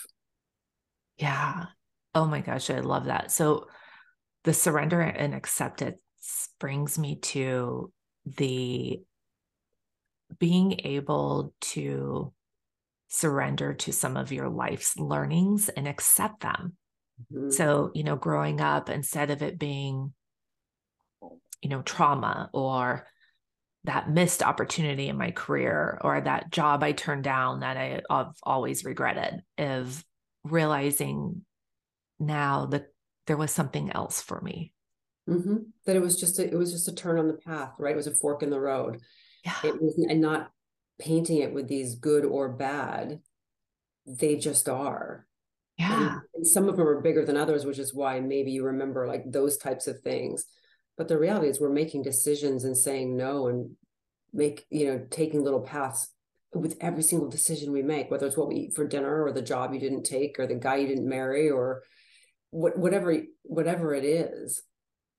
yeah 1.18 1.66
oh 2.14 2.26
my 2.26 2.40
gosh 2.40 2.70
i 2.70 2.80
love 2.80 3.06
that 3.06 3.30
so 3.30 3.66
the 4.44 4.52
surrender 4.52 5.00
and 5.00 5.34
acceptance 5.34 6.00
brings 6.58 6.98
me 6.98 7.16
to 7.16 7.92
the 8.24 9.02
being 10.38 10.80
able 10.84 11.54
to 11.60 12.32
surrender 13.08 13.74
to 13.74 13.92
some 13.92 14.16
of 14.16 14.32
your 14.32 14.48
life's 14.48 14.96
learnings 14.98 15.68
and 15.68 15.86
accept 15.86 16.40
them. 16.40 16.76
Mhm. 17.32 17.52
So, 17.52 17.90
you 17.94 18.04
know, 18.04 18.16
growing 18.16 18.60
up, 18.60 18.88
instead 18.88 19.30
of 19.30 19.42
it 19.42 19.58
being, 19.58 20.14
you 21.60 21.68
know, 21.68 21.82
trauma 21.82 22.48
or 22.52 23.06
that 23.84 24.08
missed 24.08 24.42
opportunity 24.42 25.08
in 25.08 25.18
my 25.18 25.30
career 25.32 25.98
or 26.02 26.20
that 26.20 26.50
job 26.50 26.82
I 26.82 26.92
turned 26.92 27.24
down 27.24 27.60
that 27.60 27.76
I, 27.76 28.02
have 28.10 28.34
always 28.42 28.84
regretted, 28.84 29.42
of 29.58 30.04
realizing 30.44 31.44
now 32.18 32.66
that 32.66 32.86
there 33.26 33.36
was 33.36 33.50
something 33.52 33.90
else 33.90 34.22
for 34.22 34.40
me. 34.40 34.72
Mhm. 35.28 35.66
That 35.86 35.96
it 35.96 36.02
was 36.02 36.18
just 36.18 36.38
a, 36.38 36.44
it 36.46 36.56
was 36.56 36.72
just 36.72 36.88
a 36.88 36.94
turn 36.94 37.18
on 37.18 37.28
the 37.28 37.34
path, 37.34 37.72
right? 37.78 37.92
It 37.92 37.96
was 37.96 38.06
a 38.06 38.14
fork 38.14 38.42
in 38.42 38.50
the 38.50 38.60
road. 38.60 39.00
Yeah. 39.44 39.56
It 39.64 39.80
was 39.80 39.94
and 40.08 40.20
not 40.20 40.50
painting 40.98 41.38
it 41.38 41.52
with 41.52 41.68
these 41.68 41.94
good 41.96 42.24
or 42.24 42.48
bad. 42.48 43.20
They 44.06 44.36
just 44.36 44.68
are. 44.68 45.26
Yeah. 45.78 46.18
and 46.34 46.46
some 46.46 46.68
of 46.68 46.76
them 46.76 46.86
are 46.86 47.00
bigger 47.00 47.24
than 47.24 47.36
others, 47.36 47.64
which 47.64 47.78
is 47.78 47.94
why 47.94 48.20
maybe 48.20 48.52
you 48.52 48.64
remember 48.64 49.06
like 49.06 49.24
those 49.26 49.56
types 49.56 49.86
of 49.86 50.00
things. 50.00 50.44
But 50.96 51.08
the 51.08 51.18
reality 51.18 51.48
is 51.48 51.60
we're 51.60 51.70
making 51.70 52.02
decisions 52.02 52.64
and 52.64 52.76
saying 52.76 53.16
no 53.16 53.48
and 53.48 53.74
make, 54.32 54.66
you 54.70 54.86
know, 54.86 55.06
taking 55.10 55.42
little 55.42 55.62
paths 55.62 56.08
with 56.54 56.76
every 56.80 57.02
single 57.02 57.28
decision 57.28 57.72
we 57.72 57.82
make, 57.82 58.10
whether 58.10 58.26
it's 58.26 58.36
what 58.36 58.48
we 58.48 58.56
eat 58.56 58.74
for 58.74 58.86
dinner 58.86 59.24
or 59.24 59.32
the 59.32 59.42
job 59.42 59.72
you 59.72 59.80
didn't 59.80 60.04
take 60.04 60.38
or 60.38 60.46
the 60.46 60.54
guy 60.54 60.76
you 60.76 60.86
didn't 60.86 61.08
marry 61.08 61.50
or 61.50 61.82
what 62.50 62.76
whatever 62.78 63.16
whatever 63.42 63.94
it 63.94 64.04
is. 64.04 64.62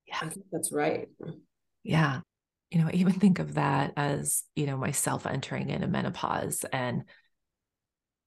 Yeah. 0.06 0.18
I 0.22 0.28
think 0.28 0.46
that's 0.52 0.72
right. 0.72 1.08
Yeah. 1.82 2.20
You 2.70 2.80
know, 2.80 2.88
I 2.88 2.92
even 2.94 3.12
think 3.12 3.38
of 3.38 3.54
that 3.54 3.92
as, 3.96 4.42
you 4.56 4.66
know, 4.66 4.76
myself 4.76 5.26
entering 5.26 5.70
into 5.70 5.86
menopause. 5.86 6.64
And 6.72 7.04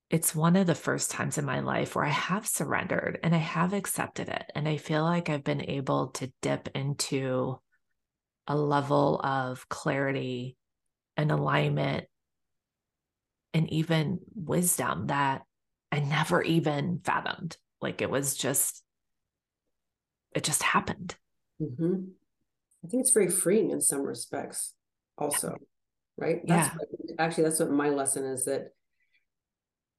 it's 0.10 0.34
one 0.34 0.56
of 0.56 0.68
the 0.68 0.76
first 0.76 1.12
times 1.12 1.38
in 1.38 1.44
my 1.44 1.60
life 1.60 1.96
where 1.96 2.06
I 2.06 2.10
have 2.10 2.48
surrendered 2.48 3.20
and 3.24 3.36
I 3.36 3.40
have 3.40 3.74
accepted 3.74 4.30
it. 4.30 4.44
And 4.56 4.68
I 4.68 4.78
feel 4.78 5.04
like 5.04 5.30
I've 5.30 5.44
been 5.44 5.70
able 5.70 6.08
to 6.12 6.32
dip 6.42 6.70
into 6.74 7.60
a 8.48 8.56
level 8.56 9.20
of 9.22 9.68
clarity 9.68 10.56
and 11.18 11.32
alignment 11.32 12.06
and 13.54 13.70
even 13.74 14.20
wisdom 14.34 15.08
that 15.08 15.42
I 15.92 16.00
never 16.00 16.42
even 16.42 17.02
fathomed. 17.04 17.58
Like 17.82 18.02
it 18.02 18.10
was 18.10 18.38
just, 18.38 18.82
it 20.34 20.44
just 20.46 20.64
happened. 20.64 21.16
Mm-hmm. 21.62 21.96
I 22.84 22.88
think 22.88 23.02
it's 23.02 23.12
very 23.12 23.30
freeing 23.30 23.72
in 23.72 23.82
some 23.82 24.02
respects, 24.02 24.74
also, 25.18 25.56
right? 26.18 26.42
That's 26.46 26.68
yeah. 26.68 26.74
What, 26.76 27.20
actually, 27.20 27.46
that's 27.46 27.60
what 27.60 27.72
my 27.72 27.90
lesson 27.90 28.26
is 28.26 28.46
that 28.46 28.70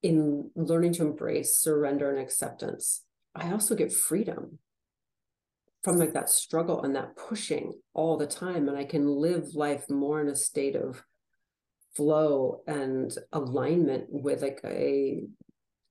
in 0.02 0.50
learning 0.54 0.92
to 0.94 1.02
embrace 1.02 1.56
surrender 1.56 2.10
and 2.10 2.20
acceptance, 2.20 3.02
I 3.34 3.52
also 3.52 3.74
get 3.74 3.92
freedom 3.92 4.58
from 5.82 5.96
like 5.96 6.12
that 6.12 6.30
struggle 6.30 6.82
and 6.82 6.94
that 6.94 7.16
pushing 7.16 7.74
all 7.94 8.16
the 8.16 8.26
time. 8.26 8.68
And 8.68 8.76
I 8.76 8.84
can 8.84 9.06
live 9.06 9.54
life 9.54 9.90
more 9.90 10.20
in 10.20 10.28
a 10.28 10.36
state 10.36 10.76
of 10.76 11.02
flow 11.96 12.62
and 12.66 13.12
alignment 13.32 14.06
with 14.08 14.42
like 14.42 14.60
a 14.64 15.24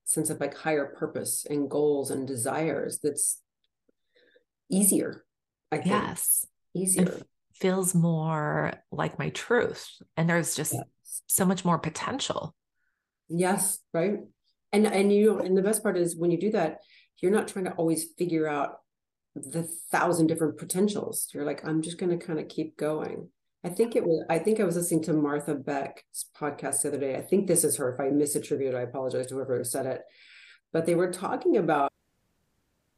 sense 0.06 0.30
of 0.30 0.40
like 0.40 0.56
higher 0.56 0.86
purpose 0.86 1.46
and 1.50 1.70
goals 1.70 2.12
and 2.12 2.26
desires 2.26 3.00
that's 3.04 3.42
easier 4.70 5.26
i 5.72 5.82
yes 5.84 6.46
easier 6.74 7.04
it 7.04 7.24
feels 7.54 7.96
more 7.96 8.74
like 8.92 9.18
my 9.18 9.30
truth 9.30 9.90
and 10.16 10.30
there's 10.30 10.56
just 10.56 10.74
yes. 10.74 10.84
so 11.28 11.46
much 11.46 11.66
more 11.66 11.80
potential 11.80 12.56
yes 13.30 13.80
right 13.94 14.20
and 14.72 14.86
and 14.86 15.12
you 15.12 15.40
and 15.40 15.58
the 15.58 15.62
best 15.62 15.82
part 15.84 15.98
is 15.98 16.16
when 16.16 16.32
you 16.32 16.40
do 16.40 16.52
that 16.52 16.80
you're 17.20 17.32
not 17.32 17.48
trying 17.48 17.66
to 17.66 17.72
always 17.72 18.06
figure 18.18 18.48
out 18.48 18.78
the 19.36 19.64
thousand 19.92 20.28
different 20.28 20.58
potentials 20.58 21.30
you're 21.34 21.46
like 21.46 21.66
i'm 21.66 21.82
just 21.82 21.98
going 21.98 22.18
to 22.18 22.26
kind 22.26 22.40
of 22.40 22.48
keep 22.48 22.78
going 22.78 23.30
I 23.64 23.70
think 23.70 23.96
it 23.98 24.06
was, 24.06 24.24
I 24.30 24.40
think 24.40 24.60
I 24.60 24.64
was 24.64 24.78
listening 24.78 25.04
to 25.04 25.14
Martha 25.14 25.54
Beck's 25.54 26.26
podcast 26.40 26.82
the 26.82 26.90
other 26.90 27.00
day. 27.00 27.18
I 27.18 27.22
think 27.22 27.48
this 27.48 27.66
is 27.66 27.76
her. 27.76 27.94
If 27.94 28.00
I 28.00 28.06
misattribute, 28.06 28.76
I 28.76 28.82
apologize 28.82 29.28
to 29.28 29.36
whoever 29.36 29.62
said 29.66 29.86
it. 29.86 30.02
But 30.72 30.86
they 30.86 30.96
were 30.96 31.12
talking 31.12 31.58
about 31.58 31.92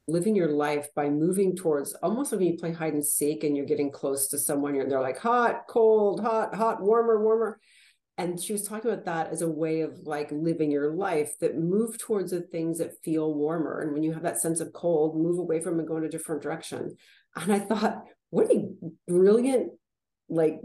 living 0.10 0.36
your 0.36 0.52
life 0.52 0.88
by 0.96 1.10
moving 1.10 1.56
towards 1.56 1.94
almost 2.04 2.32
like 2.32 2.40
when 2.40 2.50
you 2.50 2.58
play 2.58 2.72
hide 2.72 2.94
and 2.94 3.06
seek 3.06 3.44
and 3.44 3.56
you're 3.56 3.66
getting 3.66 3.92
close 3.92 4.28
to 4.30 4.38
someone, 4.38 4.76
you're 4.76 4.88
they're 4.90 5.02
like 5.02 5.18
hot, 5.18 5.68
cold, 5.68 6.22
hot, 6.22 6.54
hot, 6.56 6.82
warmer, 6.82 7.24
warmer. 7.24 7.60
And 8.18 8.42
she 8.42 8.52
was 8.52 8.68
talking 8.68 8.92
about 8.92 9.06
that 9.06 9.32
as 9.32 9.42
a 9.42 9.48
way 9.48 9.82
of 9.82 10.00
like 10.04 10.30
living 10.32 10.72
your 10.72 10.94
life 10.94 11.40
that 11.40 11.58
move 11.58 11.98
towards 11.98 12.32
the 12.32 12.42
things 12.42 12.80
that 12.80 13.02
feel 13.04 13.34
warmer. 13.34 13.80
And 13.80 13.94
when 13.94 14.04
you 14.04 14.12
have 14.12 14.24
that 14.24 14.42
sense 14.42 14.60
of 14.60 14.74
cold, 14.74 15.16
move 15.16 15.40
away 15.40 15.62
from 15.62 15.80
it, 15.80 15.88
go 15.88 15.96
in 15.96 16.04
a 16.04 16.10
different 16.10 16.42
direction. 16.42 16.98
And 17.36 17.54
I 17.54 17.60
thought, 17.60 18.04
what 18.32 18.52
a 18.52 18.70
brilliant 19.08 19.72
like 20.28 20.60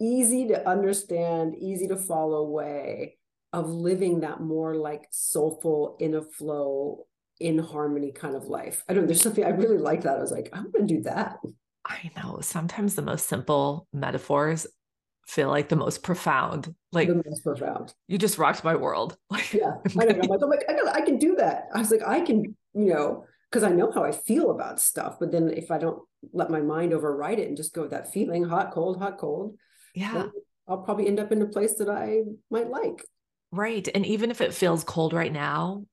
easy 0.00 0.48
to 0.48 0.68
understand, 0.68 1.54
easy 1.58 1.88
to 1.88 1.96
follow 1.96 2.48
way 2.48 3.16
of 3.52 3.70
living 3.70 4.20
that 4.20 4.40
more 4.40 4.74
like 4.74 5.06
soulful, 5.10 5.96
in 6.00 6.14
a 6.14 6.22
flow, 6.22 7.06
in 7.40 7.58
harmony 7.58 8.12
kind 8.12 8.36
of 8.36 8.44
life. 8.44 8.82
I 8.88 8.94
don't 8.94 9.02
know, 9.02 9.06
there's 9.08 9.22
something 9.22 9.44
I 9.44 9.50
really 9.50 9.78
like 9.78 10.02
that. 10.02 10.16
I 10.16 10.20
was 10.20 10.32
like, 10.32 10.50
I'm 10.52 10.70
gonna 10.70 10.86
do 10.86 11.02
that. 11.02 11.38
I 11.86 12.10
know. 12.16 12.38
Sometimes 12.40 12.94
the 12.94 13.02
most 13.02 13.28
simple 13.28 13.86
metaphors 13.92 14.66
feel 15.26 15.48
like 15.48 15.68
the 15.68 15.76
most 15.76 16.02
profound. 16.02 16.74
Like 16.92 17.08
the 17.08 17.22
most 17.26 17.42
profound. 17.42 17.92
You 18.08 18.18
just 18.18 18.38
rocked 18.38 18.64
my 18.64 18.76
world. 18.76 19.16
Like 19.30 19.52
yeah. 19.52 19.72
I 19.98 20.04
know. 20.04 20.20
I'm 20.22 20.28
like, 20.28 20.40
oh 20.40 20.44
I'm 20.44 20.50
like, 20.50 20.64
I, 20.68 20.72
got, 20.72 20.94
I 20.94 21.00
can 21.00 21.18
do 21.18 21.36
that. 21.36 21.68
I 21.74 21.78
was 21.78 21.90
like, 21.90 22.06
I 22.06 22.20
can, 22.20 22.56
you 22.74 22.94
know, 22.94 23.24
because 23.50 23.64
I 23.64 23.70
know 23.70 23.90
how 23.90 24.04
I 24.04 24.12
feel 24.12 24.50
about 24.50 24.80
stuff. 24.80 25.16
But 25.18 25.32
then 25.32 25.50
if 25.50 25.70
I 25.70 25.78
don't 25.78 26.00
let 26.32 26.50
my 26.50 26.60
mind 26.60 26.92
override 26.92 27.38
it 27.38 27.48
and 27.48 27.56
just 27.56 27.74
go 27.74 27.82
with 27.82 27.90
that 27.90 28.12
feeling, 28.12 28.44
hot, 28.44 28.72
cold, 28.72 28.98
hot, 28.98 29.18
cold, 29.18 29.56
yeah, 29.94 30.26
I'll 30.66 30.78
probably 30.78 31.06
end 31.06 31.20
up 31.20 31.30
in 31.32 31.42
a 31.42 31.46
place 31.46 31.74
that 31.74 31.88
I 31.88 32.22
might 32.50 32.68
like. 32.68 33.04
Right. 33.52 33.86
And 33.94 34.04
even 34.04 34.30
if 34.30 34.40
it 34.40 34.54
feels 34.54 34.82
cold 34.82 35.12
right 35.12 35.32
now, 35.32 35.84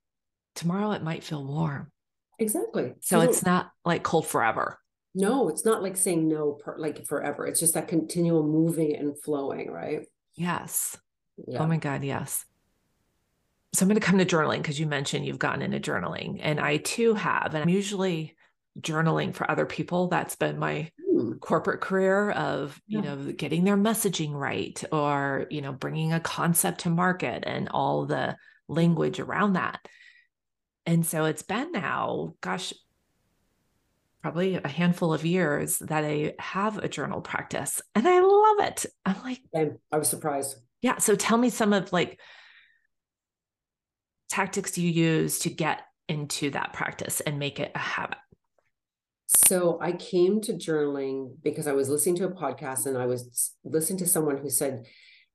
tomorrow 0.55 0.91
it 0.91 1.03
might 1.03 1.23
feel 1.23 1.45
warm. 1.45 1.91
Exactly. 2.39 2.93
So, 3.01 3.21
it's 3.21 3.45
not 3.45 3.71
like 3.85 4.03
cold 4.03 4.25
forever. 4.25 4.79
No, 5.13 5.49
it's 5.49 5.65
not 5.65 5.83
like 5.83 5.97
saying 5.97 6.27
no 6.27 6.53
per, 6.53 6.77
like 6.77 7.05
forever. 7.05 7.45
It's 7.45 7.59
just 7.59 7.73
that 7.75 7.87
continual 7.87 8.43
moving 8.43 8.95
and 8.95 9.21
flowing, 9.21 9.69
right? 9.69 10.07
Yes. 10.35 10.97
Yeah. 11.47 11.59
Oh 11.59 11.67
my 11.67 11.77
God, 11.77 12.03
yes 12.03 12.45
so 13.73 13.83
I'm 13.83 13.87
going 13.87 13.99
to 13.99 14.05
come 14.05 14.17
to 14.17 14.25
journaling 14.25 14.57
because 14.57 14.79
you 14.79 14.85
mentioned 14.85 15.25
you've 15.25 15.39
gotten 15.39 15.61
into 15.61 15.79
journaling, 15.79 16.39
and 16.41 16.59
I 16.59 16.77
too 16.77 17.13
have. 17.13 17.53
And 17.53 17.63
I'm 17.63 17.69
usually 17.69 18.35
journaling 18.79 19.33
for 19.33 19.49
other 19.49 19.65
people. 19.65 20.07
That's 20.07 20.35
been 20.35 20.59
my 20.59 20.91
hmm. 21.09 21.33
corporate 21.33 21.79
career 21.79 22.31
of 22.31 22.79
yeah. 22.87 22.97
you 22.97 23.03
know 23.03 23.31
getting 23.31 23.63
their 23.63 23.77
messaging 23.77 24.33
right, 24.33 24.81
or 24.91 25.47
you 25.49 25.61
know 25.61 25.71
bringing 25.71 26.11
a 26.11 26.19
concept 26.19 26.81
to 26.81 26.89
market 26.89 27.43
and 27.47 27.69
all 27.69 28.05
the 28.05 28.35
language 28.67 29.19
around 29.19 29.53
that. 29.53 29.79
And 30.85 31.05
so 31.05 31.25
it's 31.25 31.43
been 31.43 31.71
now, 31.71 32.35
gosh, 32.41 32.73
probably 34.21 34.55
a 34.55 34.67
handful 34.67 35.13
of 35.13 35.25
years 35.25 35.79
that 35.79 36.03
I 36.03 36.33
have 36.39 36.77
a 36.77 36.89
journal 36.89 37.21
practice, 37.21 37.81
and 37.95 38.07
I 38.07 38.19
love 38.19 38.67
it. 38.67 38.85
I'm 39.05 39.21
like, 39.23 39.41
I 39.91 39.97
was 39.97 40.09
surprised. 40.09 40.57
Yeah. 40.81 40.97
So 40.97 41.15
tell 41.15 41.37
me 41.37 41.49
some 41.49 41.73
of 41.73 41.91
like 41.93 42.19
tactics 44.31 44.77
you 44.77 44.89
use 44.89 45.39
to 45.39 45.49
get 45.49 45.81
into 46.07 46.49
that 46.51 46.73
practice 46.73 47.21
and 47.21 47.37
make 47.37 47.59
it 47.59 47.71
a 47.75 47.79
habit? 47.79 48.17
So 49.27 49.79
I 49.81 49.93
came 49.93 50.41
to 50.41 50.53
journaling 50.53 51.35
because 51.41 51.67
I 51.67 51.71
was 51.71 51.89
listening 51.89 52.15
to 52.17 52.25
a 52.25 52.31
podcast 52.31 52.85
and 52.85 52.97
I 52.97 53.05
was 53.05 53.53
listening 53.63 53.99
to 53.99 54.07
someone 54.07 54.37
who 54.37 54.49
said 54.49 54.85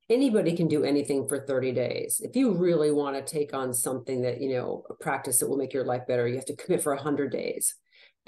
anybody 0.09 0.57
can 0.57 0.69
do 0.69 0.85
anything 0.85 1.29
for 1.29 1.47
30 1.47 1.73
days. 1.73 2.21
If 2.23 2.37
you 2.37 2.53
really 2.53 2.92
want 2.92 3.16
to 3.16 3.33
take 3.33 3.55
on 3.55 3.75
something 3.75 4.23
that, 4.23 4.40
you 4.40 4.55
know, 4.55 4.85
a 4.88 4.95
practice 4.95 5.38
that 5.38 5.49
will 5.49 5.57
make 5.57 5.73
your 5.73 5.85
life 5.85 6.07
better, 6.07 6.27
you 6.29 6.37
have 6.37 6.45
to 6.47 6.57
commit 6.57 6.83
for 6.83 6.95
100 6.95 7.31
days. 7.33 7.75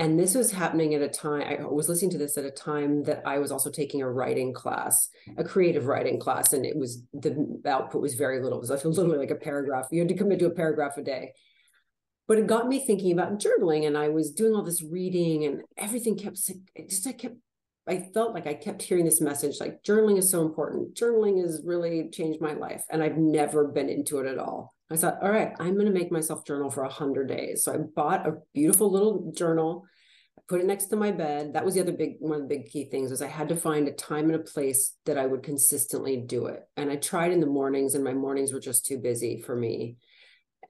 And 0.00 0.18
this 0.18 0.34
was 0.34 0.52
happening 0.52 0.94
at 0.94 1.02
a 1.02 1.08
time, 1.08 1.42
I 1.42 1.64
was 1.64 1.88
listening 1.88 2.12
to 2.12 2.18
this 2.18 2.38
at 2.38 2.44
a 2.44 2.52
time 2.52 3.02
that 3.04 3.22
I 3.26 3.38
was 3.38 3.50
also 3.50 3.68
taking 3.68 4.00
a 4.00 4.10
writing 4.10 4.52
class, 4.52 5.08
a 5.36 5.42
creative 5.42 5.86
writing 5.86 6.20
class. 6.20 6.52
And 6.52 6.64
it 6.64 6.76
was, 6.76 7.02
the 7.12 7.60
output 7.66 8.00
was 8.00 8.14
very 8.14 8.40
little. 8.40 8.62
It 8.62 8.70
was 8.70 8.84
literally 8.84 9.18
like 9.18 9.32
a 9.32 9.36
paragraph. 9.36 9.88
You 9.90 10.00
had 10.00 10.08
to 10.08 10.16
commit 10.16 10.38
to 10.38 10.46
a 10.46 10.50
paragraph 10.50 10.96
a 10.98 11.02
day. 11.02 11.32
But 12.28 12.38
it 12.38 12.46
got 12.46 12.68
me 12.68 12.78
thinking 12.78 13.10
about 13.10 13.40
journaling. 13.40 13.86
And 13.86 13.98
I 13.98 14.10
was 14.10 14.30
doing 14.30 14.54
all 14.54 14.62
this 14.62 14.82
reading 14.82 15.44
and 15.44 15.62
everything 15.76 16.16
kept, 16.16 16.38
it 16.76 16.90
just, 16.90 17.06
I 17.06 17.12
kept, 17.12 17.36
I 17.88 18.10
felt 18.12 18.34
like 18.34 18.46
I 18.46 18.54
kept 18.54 18.82
hearing 18.82 19.04
this 19.04 19.20
message 19.20 19.60
like 19.60 19.82
journaling 19.82 20.18
is 20.18 20.30
so 20.30 20.42
important. 20.42 20.94
Journaling 20.94 21.40
has 21.42 21.62
really 21.64 22.10
changed 22.10 22.40
my 22.40 22.52
life. 22.52 22.84
And 22.90 23.02
I've 23.02 23.16
never 23.16 23.68
been 23.68 23.88
into 23.88 24.18
it 24.18 24.26
at 24.26 24.38
all. 24.38 24.74
I 24.90 24.96
thought, 24.96 25.18
all 25.22 25.30
right, 25.30 25.52
I'm 25.58 25.74
going 25.74 25.86
to 25.86 25.92
make 25.92 26.12
myself 26.12 26.46
journal 26.46 26.70
for 26.70 26.82
100 26.82 27.28
days. 27.28 27.64
So 27.64 27.72
I 27.72 27.78
bought 27.78 28.26
a 28.26 28.38
beautiful 28.54 28.90
little 28.90 29.32
journal. 29.32 29.84
I 30.38 30.42
put 30.48 30.60
it 30.60 30.66
next 30.66 30.86
to 30.86 30.96
my 30.96 31.10
bed. 31.10 31.54
That 31.54 31.64
was 31.64 31.74
the 31.74 31.80
other 31.80 31.92
big 31.92 32.16
one 32.20 32.40
of 32.40 32.48
the 32.48 32.54
big 32.56 32.70
key 32.70 32.84
things 32.84 33.10
was 33.10 33.22
I 33.22 33.26
had 33.26 33.48
to 33.48 33.56
find 33.56 33.88
a 33.88 33.92
time 33.92 34.26
and 34.26 34.36
a 34.36 34.38
place 34.38 34.94
that 35.06 35.18
I 35.18 35.26
would 35.26 35.42
consistently 35.42 36.16
do 36.16 36.46
it. 36.46 36.62
And 36.76 36.90
I 36.90 36.96
tried 36.96 37.32
in 37.32 37.40
the 37.40 37.46
mornings 37.46 37.94
and 37.94 38.04
my 38.04 38.14
mornings 38.14 38.52
were 38.52 38.60
just 38.60 38.86
too 38.86 38.98
busy 38.98 39.40
for 39.40 39.56
me 39.56 39.96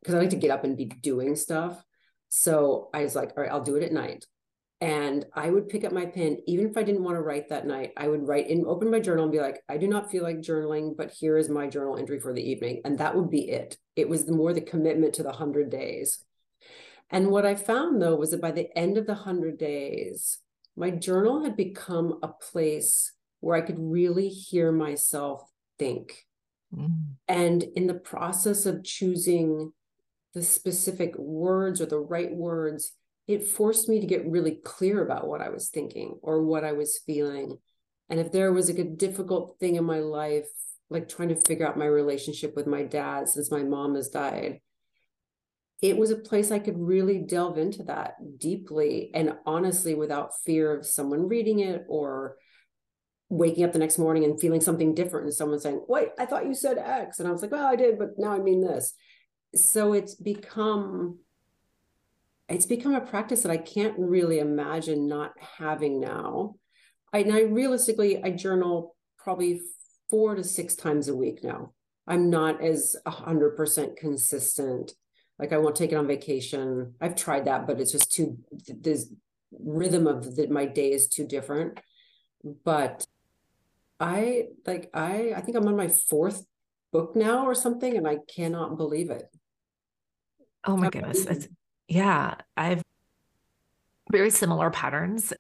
because 0.01 0.15
I 0.15 0.19
like 0.19 0.31
to 0.31 0.37
get 0.37 0.51
up 0.51 0.65
and 0.65 0.77
be 0.77 0.87
doing 0.87 1.37
stuff. 1.37 1.83
So 2.29 2.91
I 2.93 3.03
was 3.03 3.15
like, 3.15 3.33
all 3.37 3.43
right, 3.43 3.53
I'll 3.53 3.63
do 3.63 3.77
it 3.77 3.83
at 3.83 3.93
night 3.93 4.25
and 4.81 5.25
I 5.35 5.51
would 5.51 5.69
pick 5.69 5.85
up 5.85 5.93
my 5.93 6.07
pen, 6.07 6.39
even 6.47 6.69
if 6.69 6.77
I 6.77 6.85
didn't 6.85 7.03
want 7.03 7.17
to 7.17 7.23
write 7.23 7.49
that 7.49 7.67
night. 7.67 7.93
I 7.97 8.07
would 8.07 8.29
write 8.29 8.49
in, 8.49 8.65
open 8.67 8.91
my 8.91 9.01
journal, 9.01 9.25
and 9.25 9.33
be 9.33 9.41
like, 9.41 9.63
I 9.69 9.77
do 9.77 9.89
not 9.89 10.11
feel 10.11 10.23
like 10.23 10.39
journaling, 10.39 10.97
but 10.97 11.11
here 11.11 11.37
is 11.37 11.49
my 11.49 11.67
journal 11.67 11.97
entry 11.97 12.21
for 12.21 12.33
the 12.33 12.49
evening, 12.49 12.83
and 12.85 12.99
that 12.99 13.17
would 13.17 13.31
be 13.31 13.51
it. 13.51 13.77
It 13.97 14.09
was 14.09 14.25
the 14.25 14.33
more 14.33 14.53
the 14.53 14.61
commitment 14.61 15.15
to 15.15 15.25
the 15.25 15.33
hundred 15.33 15.71
days. 15.71 16.25
And 17.11 17.31
what 17.31 17.47
I 17.47 17.55
found 17.55 18.01
though 18.01 18.17
was 18.17 18.31
that 18.31 18.41
by 18.41 18.53
the 18.53 18.77
end 18.77 18.99
of 18.99 19.07
the 19.07 19.15
hundred 19.15 19.59
days, 19.59 20.39
my 20.77 20.91
journal 20.91 21.43
had 21.43 21.57
become 21.57 22.19
a 22.23 22.29
place 22.29 23.13
where 23.41 23.57
I 23.57 23.63
could 23.63 23.79
really 23.79 24.29
hear 24.29 24.71
myself 24.71 25.43
think. 25.79 26.27
Mm. 26.75 27.15
And 27.27 27.63
in 27.63 27.87
the 27.87 27.95
process 27.95 28.67
of 28.67 28.85
choosing 28.85 29.73
the 30.35 30.43
specific 30.43 31.17
words 31.17 31.81
or 31.81 31.87
the 31.87 31.99
right 31.99 32.33
words, 32.33 32.93
it 33.29 33.47
forced 33.47 33.91
me 33.91 34.01
to 34.01 34.07
get 34.07 34.27
really 34.27 34.59
clear 34.65 35.05
about 35.05 35.29
what 35.29 35.43
I 35.43 35.51
was 35.51 35.69
thinking 35.69 36.19
or 36.23 36.43
what 36.43 36.65
I 36.65 36.73
was 36.73 36.99
feeling. 37.07 37.59
And 38.09 38.19
if 38.19 38.33
there 38.33 38.51
was 38.53 38.71
like 38.71 38.79
a 38.79 38.85
difficult 38.85 39.57
thing 39.61 39.77
in 39.77 39.85
my 39.85 39.99
life, 39.99 40.49
like 40.89 41.09
trying 41.09 41.29
to 41.29 41.41
figure 41.47 41.69
out 41.69 41.77
my 41.77 41.85
relationship 41.85 42.57
with 42.57 42.67
my 42.67 42.83
dad 42.83 43.29
since 43.29 43.51
my 43.51 43.63
mom 43.63 43.97
has 43.97 44.09
died, 44.09 44.61
it 45.83 45.99
was 45.99 46.11
a 46.11 46.17
place 46.17 46.51
I 46.51 46.59
could 46.59 46.79
really 46.79 47.19
delve 47.19 47.59
into 47.59 47.83
that 47.85 48.15
deeply 48.39 49.11
and 49.15 49.37
honestly 49.45 49.95
without 49.95 50.41
fear 50.45 50.73
of 50.73 50.87
someone 50.87 51.29
reading 51.29 51.61
it 51.61 51.85
or 51.87 52.37
waking 53.29 53.63
up 53.63 53.75
the 53.75 53.79
next 53.79 53.99
morning 53.99 54.25
and 54.25 54.41
feeling 54.41 54.63
something 54.63 54.95
different 54.95 55.27
and 55.27 55.35
someone 55.35 55.61
saying, 55.61 55.85
Wait, 55.87 56.09
I 56.19 56.25
thought 56.25 56.47
you 56.47 56.55
said 56.55 56.79
X. 56.79 57.21
And 57.21 57.29
I 57.29 57.33
was 57.33 57.43
like, 57.43 57.53
Well, 57.53 57.67
I 57.67 57.77
did, 57.77 57.99
but 57.99 58.19
now 58.19 58.33
I 58.33 58.39
mean 58.39 58.63
this. 58.63 58.95
So 59.55 59.93
it's 59.93 60.15
become 60.15 61.19
it's 62.49 62.67
become 62.67 62.95
a 62.95 63.01
practice 63.01 63.43
that 63.43 63.53
I 63.53 63.59
can't 63.59 63.95
really 63.99 64.39
imagine 64.39 65.07
not 65.07 65.33
having 65.59 66.01
now. 66.01 66.55
I, 67.13 67.19
and 67.19 67.33
I 67.33 67.43
realistically, 67.43 68.23
I 68.23 68.31
journal 68.31 68.97
probably 69.19 69.61
four 70.09 70.35
to 70.35 70.43
six 70.43 70.75
times 70.75 71.09
a 71.09 71.17
week 71.17 71.45
now. 71.45 71.73
I'm 72.07 72.31
not 72.31 72.63
as 72.63 72.97
a 73.05 73.11
hundred 73.11 73.57
percent 73.57 73.97
consistent. 73.97 74.93
Like 75.39 75.53
I 75.53 75.59
won't 75.59 75.77
take 75.77 75.93
it 75.93 75.97
on 75.97 76.07
vacation. 76.07 76.95
I've 77.01 77.17
tried 77.17 77.45
that, 77.45 77.67
but 77.67 77.81
it's 77.81 77.93
just 77.93 78.11
too 78.11 78.39
this 78.51 79.13
rhythm 79.53 80.07
of 80.07 80.35
the, 80.35 80.49
my 80.49 80.65
day 80.65 80.93
is 80.93 81.09
too 81.09 81.27
different. 81.27 81.79
But 82.65 83.07
I 84.01 84.45
like 84.67 84.91
I 84.95 85.35
I 85.37 85.41
think 85.43 85.57
I'm 85.57 85.69
on 85.69 85.77
my 85.77 85.89
fourth 85.89 86.45
book 86.93 87.15
now 87.15 87.45
or 87.45 87.55
something, 87.55 87.95
and 87.97 88.09
I 88.09 88.19
cannot 88.35 88.79
believe 88.79 89.11
it. 89.11 89.25
Oh 90.65 90.77
my 90.77 90.89
goodness. 90.89 91.27
It's 91.27 91.49
yeah, 91.89 92.35
I've 92.57 92.83
very 94.11 94.31
similar 94.31 94.71
patterns 94.71 95.33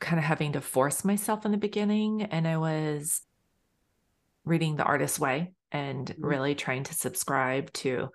kind 0.00 0.18
of 0.18 0.24
having 0.24 0.52
to 0.52 0.60
force 0.60 1.04
myself 1.04 1.44
in 1.44 1.52
the 1.52 1.58
beginning 1.58 2.22
and 2.22 2.48
I 2.48 2.56
was 2.56 3.20
reading 4.44 4.76
The 4.76 4.84
Artist's 4.84 5.20
Way 5.20 5.52
and 5.70 6.06
mm-hmm. 6.06 6.24
really 6.24 6.54
trying 6.54 6.84
to 6.84 6.94
subscribe 6.94 7.72
to 7.74 8.08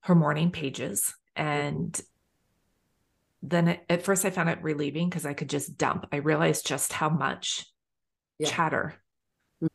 her 0.00 0.14
morning 0.14 0.50
pages 0.50 1.14
and 1.36 2.00
then 3.42 3.78
at 3.90 4.02
first 4.02 4.24
I 4.24 4.30
found 4.30 4.48
it 4.48 4.62
relieving 4.62 5.08
because 5.10 5.26
I 5.26 5.34
could 5.34 5.50
just 5.50 5.76
dump. 5.76 6.06
I 6.12 6.16
realized 6.16 6.66
just 6.66 6.92
how 6.94 7.10
much 7.10 7.66
yeah. 8.38 8.48
chatter. 8.48 8.94
Mm-hmm. 9.62 9.66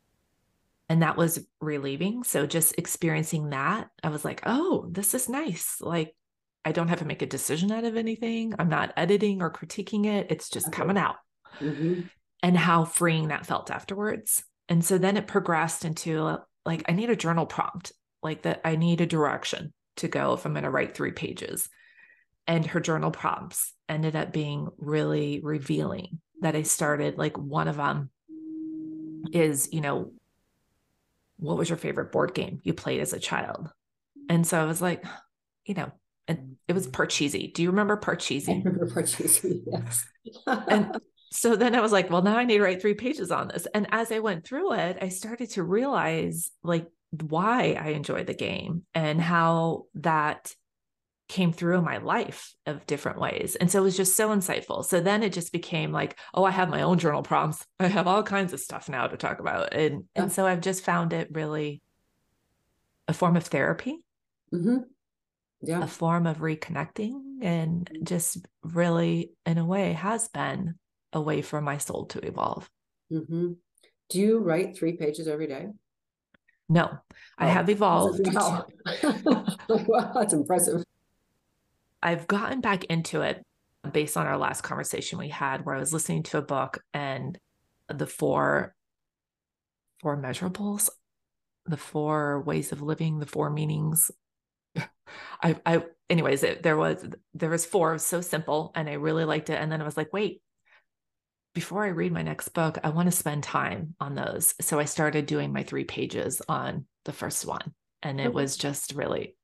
And 0.88 1.02
that 1.02 1.16
was 1.16 1.46
relieving. 1.60 2.24
So 2.24 2.46
just 2.46 2.78
experiencing 2.78 3.50
that, 3.50 3.88
I 4.02 4.08
was 4.08 4.24
like, 4.24 4.42
oh, 4.44 4.88
this 4.90 5.14
is 5.14 5.28
nice. 5.28 5.76
Like 5.80 6.14
I 6.64 6.72
don't 6.72 6.88
have 6.88 6.98
to 6.98 7.06
make 7.06 7.22
a 7.22 7.26
decision 7.26 7.72
out 7.72 7.84
of 7.84 7.96
anything. 7.96 8.54
I'm 8.58 8.68
not 8.68 8.92
editing 8.96 9.40
or 9.42 9.50
critiquing 9.50 10.06
it. 10.06 10.26
It's 10.30 10.48
just 10.48 10.68
okay. 10.68 10.76
coming 10.76 10.98
out. 10.98 11.16
Mm-hmm. 11.58 12.02
And 12.42 12.56
how 12.56 12.84
freeing 12.84 13.28
that 13.28 13.46
felt 13.46 13.70
afterwards. 13.70 14.42
And 14.68 14.84
so 14.84 14.98
then 14.98 15.16
it 15.16 15.26
progressed 15.26 15.84
into 15.84 16.38
like, 16.64 16.84
I 16.88 16.92
need 16.92 17.10
a 17.10 17.16
journal 17.16 17.46
prompt, 17.46 17.92
like 18.22 18.42
that 18.42 18.60
I 18.64 18.76
need 18.76 19.00
a 19.00 19.06
direction 19.06 19.72
to 19.96 20.08
go 20.08 20.34
if 20.34 20.44
I'm 20.44 20.52
going 20.52 20.64
to 20.64 20.70
write 20.70 20.94
three 20.94 21.12
pages. 21.12 21.68
And 22.46 22.66
her 22.66 22.80
journal 22.80 23.10
prompts 23.10 23.74
ended 23.88 24.16
up 24.16 24.32
being 24.32 24.68
really 24.78 25.40
revealing 25.42 26.20
that 26.40 26.56
I 26.56 26.62
started. 26.62 27.18
Like 27.18 27.36
one 27.36 27.68
of 27.68 27.76
them 27.76 28.10
is, 29.32 29.68
you 29.72 29.80
know, 29.80 30.12
what 31.36 31.56
was 31.56 31.68
your 31.68 31.78
favorite 31.78 32.12
board 32.12 32.34
game 32.34 32.60
you 32.62 32.74
played 32.74 33.00
as 33.00 33.12
a 33.12 33.20
child? 33.20 33.68
And 34.28 34.46
so 34.46 34.60
I 34.60 34.64
was 34.64 34.80
like, 34.80 35.04
you 35.64 35.74
know, 35.74 35.92
and 36.30 36.56
it 36.68 36.74
was 36.74 36.86
Parcheesi. 36.86 37.52
Do 37.52 37.62
you 37.62 37.70
remember 37.70 37.96
Parcheesi? 37.96 38.50
I 38.50 38.62
remember 38.62 38.86
Parcheesi, 38.86 39.62
yes. 39.66 40.06
and 40.46 40.96
so 41.32 41.56
then 41.56 41.74
I 41.74 41.80
was 41.80 41.90
like, 41.90 42.08
well, 42.08 42.22
now 42.22 42.36
I 42.36 42.44
need 42.44 42.58
to 42.58 42.62
write 42.62 42.80
three 42.80 42.94
pages 42.94 43.32
on 43.32 43.48
this. 43.48 43.66
And 43.74 43.88
as 43.90 44.12
I 44.12 44.20
went 44.20 44.44
through 44.44 44.74
it, 44.74 44.98
I 45.02 45.08
started 45.08 45.50
to 45.50 45.64
realize 45.64 46.52
like 46.62 46.86
why 47.10 47.72
I 47.72 47.88
enjoy 47.88 48.22
the 48.22 48.34
game 48.34 48.84
and 48.94 49.20
how 49.20 49.86
that 49.94 50.54
came 51.28 51.52
through 51.52 51.78
in 51.78 51.84
my 51.84 51.98
life 51.98 52.54
of 52.66 52.86
different 52.86 53.20
ways. 53.20 53.56
And 53.56 53.68
so 53.68 53.80
it 53.80 53.84
was 53.84 53.96
just 53.96 54.16
so 54.16 54.28
insightful. 54.30 54.84
So 54.84 55.00
then 55.00 55.24
it 55.24 55.32
just 55.32 55.52
became 55.52 55.90
like, 55.90 56.16
oh, 56.32 56.44
I 56.44 56.52
have 56.52 56.68
my 56.68 56.82
own 56.82 56.98
journal 56.98 57.22
prompts. 57.22 57.66
I 57.80 57.88
have 57.88 58.06
all 58.06 58.22
kinds 58.22 58.52
of 58.52 58.60
stuff 58.60 58.88
now 58.88 59.08
to 59.08 59.16
talk 59.16 59.40
about. 59.40 59.72
And 59.72 60.04
yeah. 60.14 60.22
and 60.22 60.32
so 60.32 60.46
I've 60.46 60.60
just 60.60 60.84
found 60.84 61.12
it 61.12 61.28
really 61.32 61.82
a 63.08 63.12
form 63.12 63.36
of 63.36 63.46
therapy. 63.46 64.04
Mm-hmm 64.54 64.82
yeah. 65.62 65.82
a 65.82 65.86
form 65.86 66.26
of 66.26 66.38
reconnecting 66.38 67.20
and 67.42 67.90
just 68.02 68.46
really 68.62 69.32
in 69.46 69.58
a 69.58 69.64
way 69.64 69.92
has 69.92 70.28
been 70.28 70.74
a 71.12 71.20
way 71.20 71.42
for 71.42 71.60
my 71.60 71.78
soul 71.78 72.06
to 72.06 72.18
evolve 72.20 72.70
mm-hmm. 73.12 73.52
do 74.08 74.20
you 74.20 74.38
write 74.38 74.76
three 74.76 74.92
pages 74.92 75.28
every 75.28 75.46
day 75.46 75.66
no 76.68 76.88
oh, 76.92 76.98
i 77.38 77.46
have 77.46 77.68
evolved 77.68 78.20
wow. 78.32 78.66
wow 79.68 80.12
that's 80.14 80.32
impressive 80.32 80.82
i've 82.02 82.26
gotten 82.26 82.60
back 82.60 82.84
into 82.84 83.22
it 83.22 83.44
based 83.92 84.16
on 84.16 84.26
our 84.26 84.38
last 84.38 84.62
conversation 84.62 85.18
we 85.18 85.28
had 85.28 85.64
where 85.64 85.74
i 85.74 85.80
was 85.80 85.92
listening 85.92 86.22
to 86.22 86.38
a 86.38 86.42
book 86.42 86.82
and 86.94 87.38
the 87.88 88.06
four 88.06 88.74
four 90.00 90.16
measurables 90.16 90.88
the 91.66 91.76
four 91.76 92.40
ways 92.42 92.72
of 92.72 92.82
living 92.82 93.18
the 93.18 93.26
four 93.26 93.50
meanings 93.50 94.10
I, 95.42 95.56
I, 95.64 95.84
anyways, 96.08 96.42
it, 96.42 96.62
there 96.62 96.76
was, 96.76 97.04
there 97.34 97.50
was 97.50 97.66
four, 97.66 97.98
so 97.98 98.20
simple, 98.20 98.72
and 98.74 98.88
I 98.88 98.94
really 98.94 99.24
liked 99.24 99.50
it. 99.50 99.60
And 99.60 99.70
then 99.70 99.80
I 99.80 99.84
was 99.84 99.96
like, 99.96 100.12
wait, 100.12 100.42
before 101.54 101.84
I 101.84 101.88
read 101.88 102.12
my 102.12 102.22
next 102.22 102.50
book, 102.50 102.78
I 102.84 102.90
want 102.90 103.10
to 103.10 103.16
spend 103.16 103.42
time 103.42 103.94
on 104.00 104.14
those. 104.14 104.54
So 104.60 104.78
I 104.78 104.84
started 104.84 105.26
doing 105.26 105.52
my 105.52 105.62
three 105.62 105.84
pages 105.84 106.40
on 106.48 106.86
the 107.04 107.12
first 107.12 107.44
one, 107.44 107.72
and 108.02 108.20
it 108.20 108.32
was 108.32 108.56
just 108.56 108.94
really. 108.94 109.36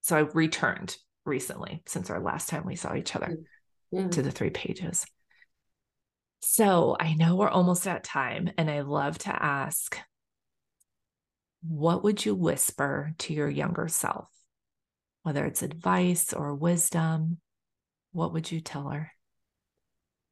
So 0.00 0.16
I 0.16 0.20
returned 0.20 0.96
recently 1.24 1.82
since 1.86 2.10
our 2.10 2.20
last 2.20 2.48
time 2.48 2.66
we 2.66 2.74
saw 2.74 2.96
each 2.96 3.14
other 3.14 3.28
mm, 3.28 3.44
yeah. 3.92 4.08
to 4.08 4.22
the 4.22 4.32
three 4.32 4.50
pages. 4.50 5.06
So 6.40 6.96
I 6.98 7.14
know 7.14 7.36
we're 7.36 7.48
almost 7.48 7.86
at 7.86 8.02
time, 8.02 8.50
and 8.58 8.68
I 8.68 8.80
love 8.80 9.18
to 9.18 9.30
ask, 9.42 9.96
what 11.62 12.02
would 12.02 12.24
you 12.24 12.34
whisper 12.34 13.12
to 13.18 13.32
your 13.32 13.48
younger 13.48 13.86
self? 13.86 14.28
Whether 15.22 15.44
it's 15.44 15.62
advice 15.62 16.32
or 16.32 16.54
wisdom, 16.54 17.38
what 18.12 18.32
would 18.32 18.50
you 18.50 18.60
tell 18.60 18.88
her? 18.90 19.12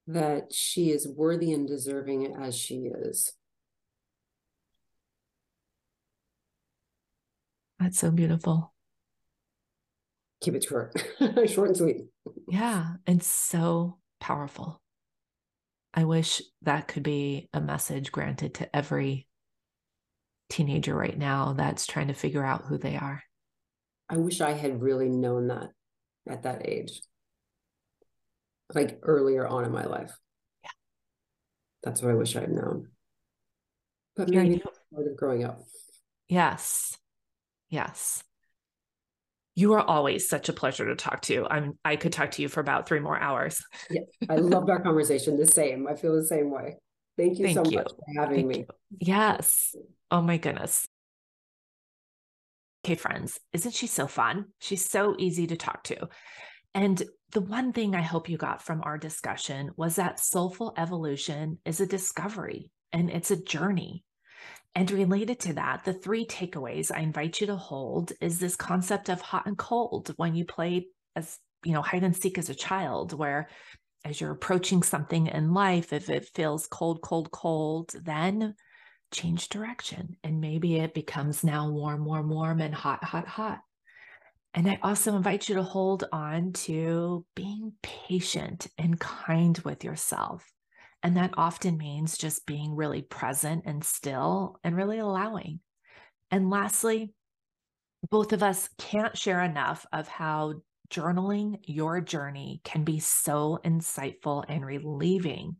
That 0.06 0.52
she 0.52 0.90
is 0.90 1.08
worthy 1.08 1.52
and 1.52 1.68
deserving 1.68 2.34
as 2.34 2.56
she 2.56 2.90
is. 2.92 3.32
That's 7.78 7.98
so 7.98 8.10
beautiful. 8.10 8.74
Keep 10.42 10.54
it 10.54 10.64
short, 10.64 10.92
short 11.46 11.68
and 11.68 11.76
sweet. 11.76 11.96
Yeah, 12.48 12.94
and 13.06 13.22
so 13.22 13.98
powerful. 14.20 14.80
I 15.92 16.04
wish 16.04 16.42
that 16.62 16.88
could 16.88 17.02
be 17.02 17.48
a 17.52 17.60
message 17.60 18.12
granted 18.12 18.54
to 18.54 18.76
every 18.76 19.26
teenager 20.48 20.94
right 20.94 21.16
now 21.16 21.52
that's 21.54 21.86
trying 21.86 22.08
to 22.08 22.14
figure 22.14 22.44
out 22.44 22.64
who 22.64 22.78
they 22.78 22.96
are. 22.96 23.22
I 24.10 24.16
wish 24.16 24.40
I 24.40 24.52
had 24.52 24.82
really 24.82 25.08
known 25.08 25.46
that 25.48 25.70
at 26.28 26.42
that 26.42 26.68
age, 26.68 27.00
like 28.74 28.98
earlier 29.02 29.46
on 29.46 29.64
in 29.64 29.70
my 29.70 29.84
life. 29.84 30.12
Yeah. 30.64 30.70
That's 31.84 32.02
what 32.02 32.10
I 32.10 32.14
wish 32.14 32.34
I 32.34 32.40
had 32.40 32.50
known. 32.50 32.88
But 34.16 34.28
maybe 34.28 34.58
part 34.58 35.06
of 35.06 35.16
growing 35.16 35.44
up. 35.44 35.60
Yes. 36.28 36.98
Yes. 37.68 38.24
You 39.54 39.74
are 39.74 39.80
always 39.80 40.28
such 40.28 40.48
a 40.48 40.52
pleasure 40.52 40.86
to 40.86 40.96
talk 40.96 41.22
to. 41.22 41.46
I'm 41.48 41.78
I 41.84 41.94
could 41.94 42.12
talk 42.12 42.32
to 42.32 42.42
you 42.42 42.48
for 42.48 42.60
about 42.60 42.88
three 42.88 43.00
more 43.00 43.18
hours. 43.18 43.62
yeah. 43.90 44.02
I 44.28 44.36
loved 44.36 44.70
our 44.70 44.82
conversation. 44.82 45.36
The 45.36 45.46
same. 45.46 45.86
I 45.86 45.94
feel 45.94 46.16
the 46.16 46.26
same 46.26 46.50
way. 46.50 46.76
Thank 47.16 47.38
you 47.38 47.46
Thank 47.46 47.66
so 47.66 47.70
you. 47.70 47.78
much 47.78 47.90
for 47.90 48.20
having 48.20 48.48
Thank 48.48 48.48
me. 48.48 48.58
You. 48.58 48.66
Yes. 48.98 49.76
Oh 50.10 50.20
my 50.20 50.38
goodness. 50.38 50.86
Okay, 52.84 52.94
friends, 52.94 53.38
isn't 53.52 53.74
she 53.74 53.86
so 53.86 54.06
fun? 54.06 54.46
She's 54.58 54.88
so 54.88 55.14
easy 55.18 55.46
to 55.48 55.56
talk 55.56 55.84
to. 55.84 56.08
And 56.74 57.02
the 57.32 57.40
one 57.40 57.72
thing 57.72 57.94
I 57.94 58.00
hope 58.00 58.28
you 58.28 58.38
got 58.38 58.62
from 58.62 58.82
our 58.82 58.96
discussion 58.96 59.70
was 59.76 59.96
that 59.96 60.20
soulful 60.20 60.72
evolution 60.76 61.58
is 61.64 61.80
a 61.80 61.86
discovery 61.86 62.70
and 62.92 63.10
it's 63.10 63.30
a 63.30 63.42
journey. 63.42 64.04
And 64.74 64.90
related 64.90 65.40
to 65.40 65.54
that, 65.54 65.84
the 65.84 65.92
three 65.92 66.24
takeaways 66.24 66.90
I 66.94 67.00
invite 67.00 67.40
you 67.40 67.48
to 67.48 67.56
hold 67.56 68.12
is 68.20 68.38
this 68.38 68.56
concept 68.56 69.08
of 69.08 69.20
hot 69.20 69.46
and 69.46 69.58
cold 69.58 70.14
when 70.16 70.34
you 70.34 70.44
played 70.44 70.84
as, 71.16 71.38
you 71.64 71.72
know, 71.72 71.82
hide 71.82 72.04
and 72.04 72.16
seek 72.16 72.38
as 72.38 72.50
a 72.50 72.54
child, 72.54 73.12
where 73.12 73.48
as 74.04 74.20
you're 74.20 74.30
approaching 74.30 74.82
something 74.82 75.26
in 75.26 75.52
life, 75.52 75.92
if 75.92 76.08
it 76.08 76.30
feels 76.34 76.66
cold, 76.66 77.02
cold, 77.02 77.30
cold, 77.30 77.92
then 78.02 78.54
change 79.10 79.48
direction. 79.48 80.16
And 80.24 80.40
maybe 80.40 80.76
it 80.76 80.94
becomes 80.94 81.44
now 81.44 81.70
warm, 81.70 82.04
warm, 82.04 82.28
warm, 82.28 82.60
and 82.60 82.74
hot, 82.74 83.02
hot, 83.04 83.26
hot. 83.26 83.60
And 84.54 84.68
I 84.68 84.78
also 84.82 85.16
invite 85.16 85.48
you 85.48 85.54
to 85.56 85.62
hold 85.62 86.04
on 86.12 86.52
to 86.52 87.24
being 87.36 87.72
patient 87.82 88.66
and 88.78 88.98
kind 88.98 89.56
with 89.58 89.84
yourself. 89.84 90.44
And 91.02 91.16
that 91.16 91.34
often 91.36 91.78
means 91.78 92.18
just 92.18 92.46
being 92.46 92.74
really 92.74 93.02
present 93.02 93.62
and 93.66 93.84
still 93.84 94.58
and 94.64 94.76
really 94.76 94.98
allowing. 94.98 95.60
And 96.30 96.50
lastly, 96.50 97.14
both 98.10 98.32
of 98.32 98.42
us 98.42 98.68
can't 98.78 99.16
share 99.16 99.42
enough 99.42 99.86
of 99.92 100.08
how 100.08 100.54
journaling 100.90 101.60
your 101.62 102.00
journey 102.00 102.60
can 102.64 102.82
be 102.82 102.98
so 102.98 103.60
insightful 103.64 104.44
and 104.48 104.66
relieving 104.66 105.56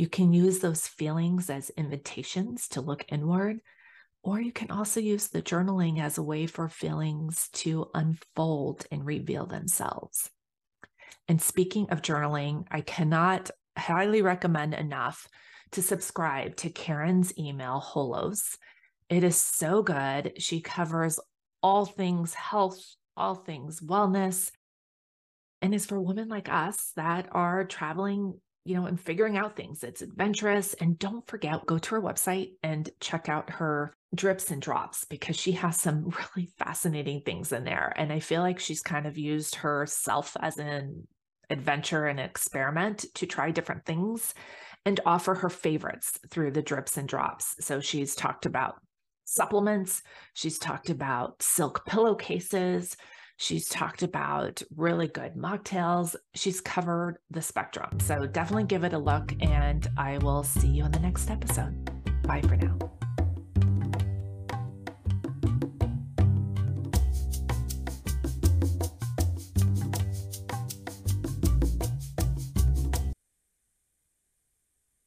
you 0.00 0.08
can 0.08 0.32
use 0.32 0.60
those 0.60 0.86
feelings 0.86 1.50
as 1.50 1.68
invitations 1.76 2.68
to 2.68 2.80
look 2.80 3.04
inward, 3.08 3.60
or 4.22 4.40
you 4.40 4.50
can 4.50 4.70
also 4.70 4.98
use 4.98 5.28
the 5.28 5.42
journaling 5.42 6.00
as 6.00 6.16
a 6.16 6.22
way 6.22 6.46
for 6.46 6.70
feelings 6.70 7.50
to 7.52 7.90
unfold 7.92 8.86
and 8.90 9.04
reveal 9.04 9.44
themselves. 9.44 10.30
And 11.28 11.42
speaking 11.42 11.90
of 11.90 12.00
journaling, 12.00 12.64
I 12.70 12.80
cannot 12.80 13.50
highly 13.76 14.22
recommend 14.22 14.72
enough 14.72 15.28
to 15.72 15.82
subscribe 15.82 16.56
to 16.56 16.70
Karyn's 16.70 17.36
email, 17.38 17.78
Holos. 17.78 18.56
It 19.10 19.22
is 19.22 19.38
so 19.38 19.82
good. 19.82 20.32
She 20.38 20.62
covers 20.62 21.20
all 21.62 21.84
things 21.84 22.32
health, 22.32 22.82
all 23.18 23.34
things 23.34 23.80
wellness, 23.80 24.50
and 25.60 25.74
is 25.74 25.84
for 25.84 26.00
women 26.00 26.28
like 26.28 26.48
us 26.48 26.92
that 26.96 27.28
are 27.32 27.66
traveling, 27.66 28.40
you 28.64 28.74
know, 28.74 28.86
and 28.86 29.00
figuring 29.00 29.36
out 29.36 29.56
things. 29.56 29.82
It's 29.82 30.02
adventurous. 30.02 30.74
And 30.74 30.98
don't 30.98 31.26
forget, 31.26 31.66
go 31.66 31.78
to 31.78 31.94
her 31.94 32.02
website 32.02 32.52
and 32.62 32.88
check 33.00 33.28
out 33.28 33.50
her 33.50 33.94
drips 34.14 34.50
and 34.50 34.60
drops 34.60 35.04
because 35.04 35.36
she 35.36 35.52
has 35.52 35.80
some 35.80 36.12
really 36.36 36.50
fascinating 36.58 37.22
things 37.22 37.52
in 37.52 37.64
there. 37.64 37.92
And 37.96 38.12
I 38.12 38.20
feel 38.20 38.42
like 38.42 38.58
she's 38.58 38.82
kind 38.82 39.06
of 39.06 39.16
used 39.16 39.56
herself 39.56 40.36
as 40.40 40.58
an 40.58 41.06
adventure 41.48 42.06
and 42.06 42.20
experiment 42.20 43.06
to 43.14 43.26
try 43.26 43.50
different 43.50 43.84
things 43.84 44.34
and 44.84 45.00
offer 45.04 45.34
her 45.34 45.50
favorites 45.50 46.18
through 46.30 46.52
the 46.52 46.62
drips 46.62 46.96
and 46.96 47.08
drops. 47.08 47.56
So 47.60 47.80
she's 47.80 48.14
talked 48.14 48.46
about 48.46 48.76
supplements, 49.24 50.02
she's 50.32 50.58
talked 50.58 50.90
about 50.90 51.42
silk 51.42 51.86
pillowcases, 51.86 52.96
she's 53.40 53.68
talked 53.68 54.02
about 54.02 54.62
really 54.76 55.08
good 55.08 55.34
mocktails. 55.34 56.14
She's 56.34 56.60
covered 56.60 57.18
the 57.30 57.42
spectrum. 57.42 57.98
So 58.00 58.26
definitely 58.26 58.64
give 58.64 58.84
it 58.84 58.92
a 58.92 58.98
look, 58.98 59.32
and 59.40 59.88
I 59.96 60.18
will 60.18 60.44
see 60.44 60.68
you 60.68 60.84
in 60.84 60.92
the 60.92 61.00
next 61.00 61.30
episode. 61.30 61.90
Bye 62.22 62.42
for 62.42 62.56
now. 62.56 62.78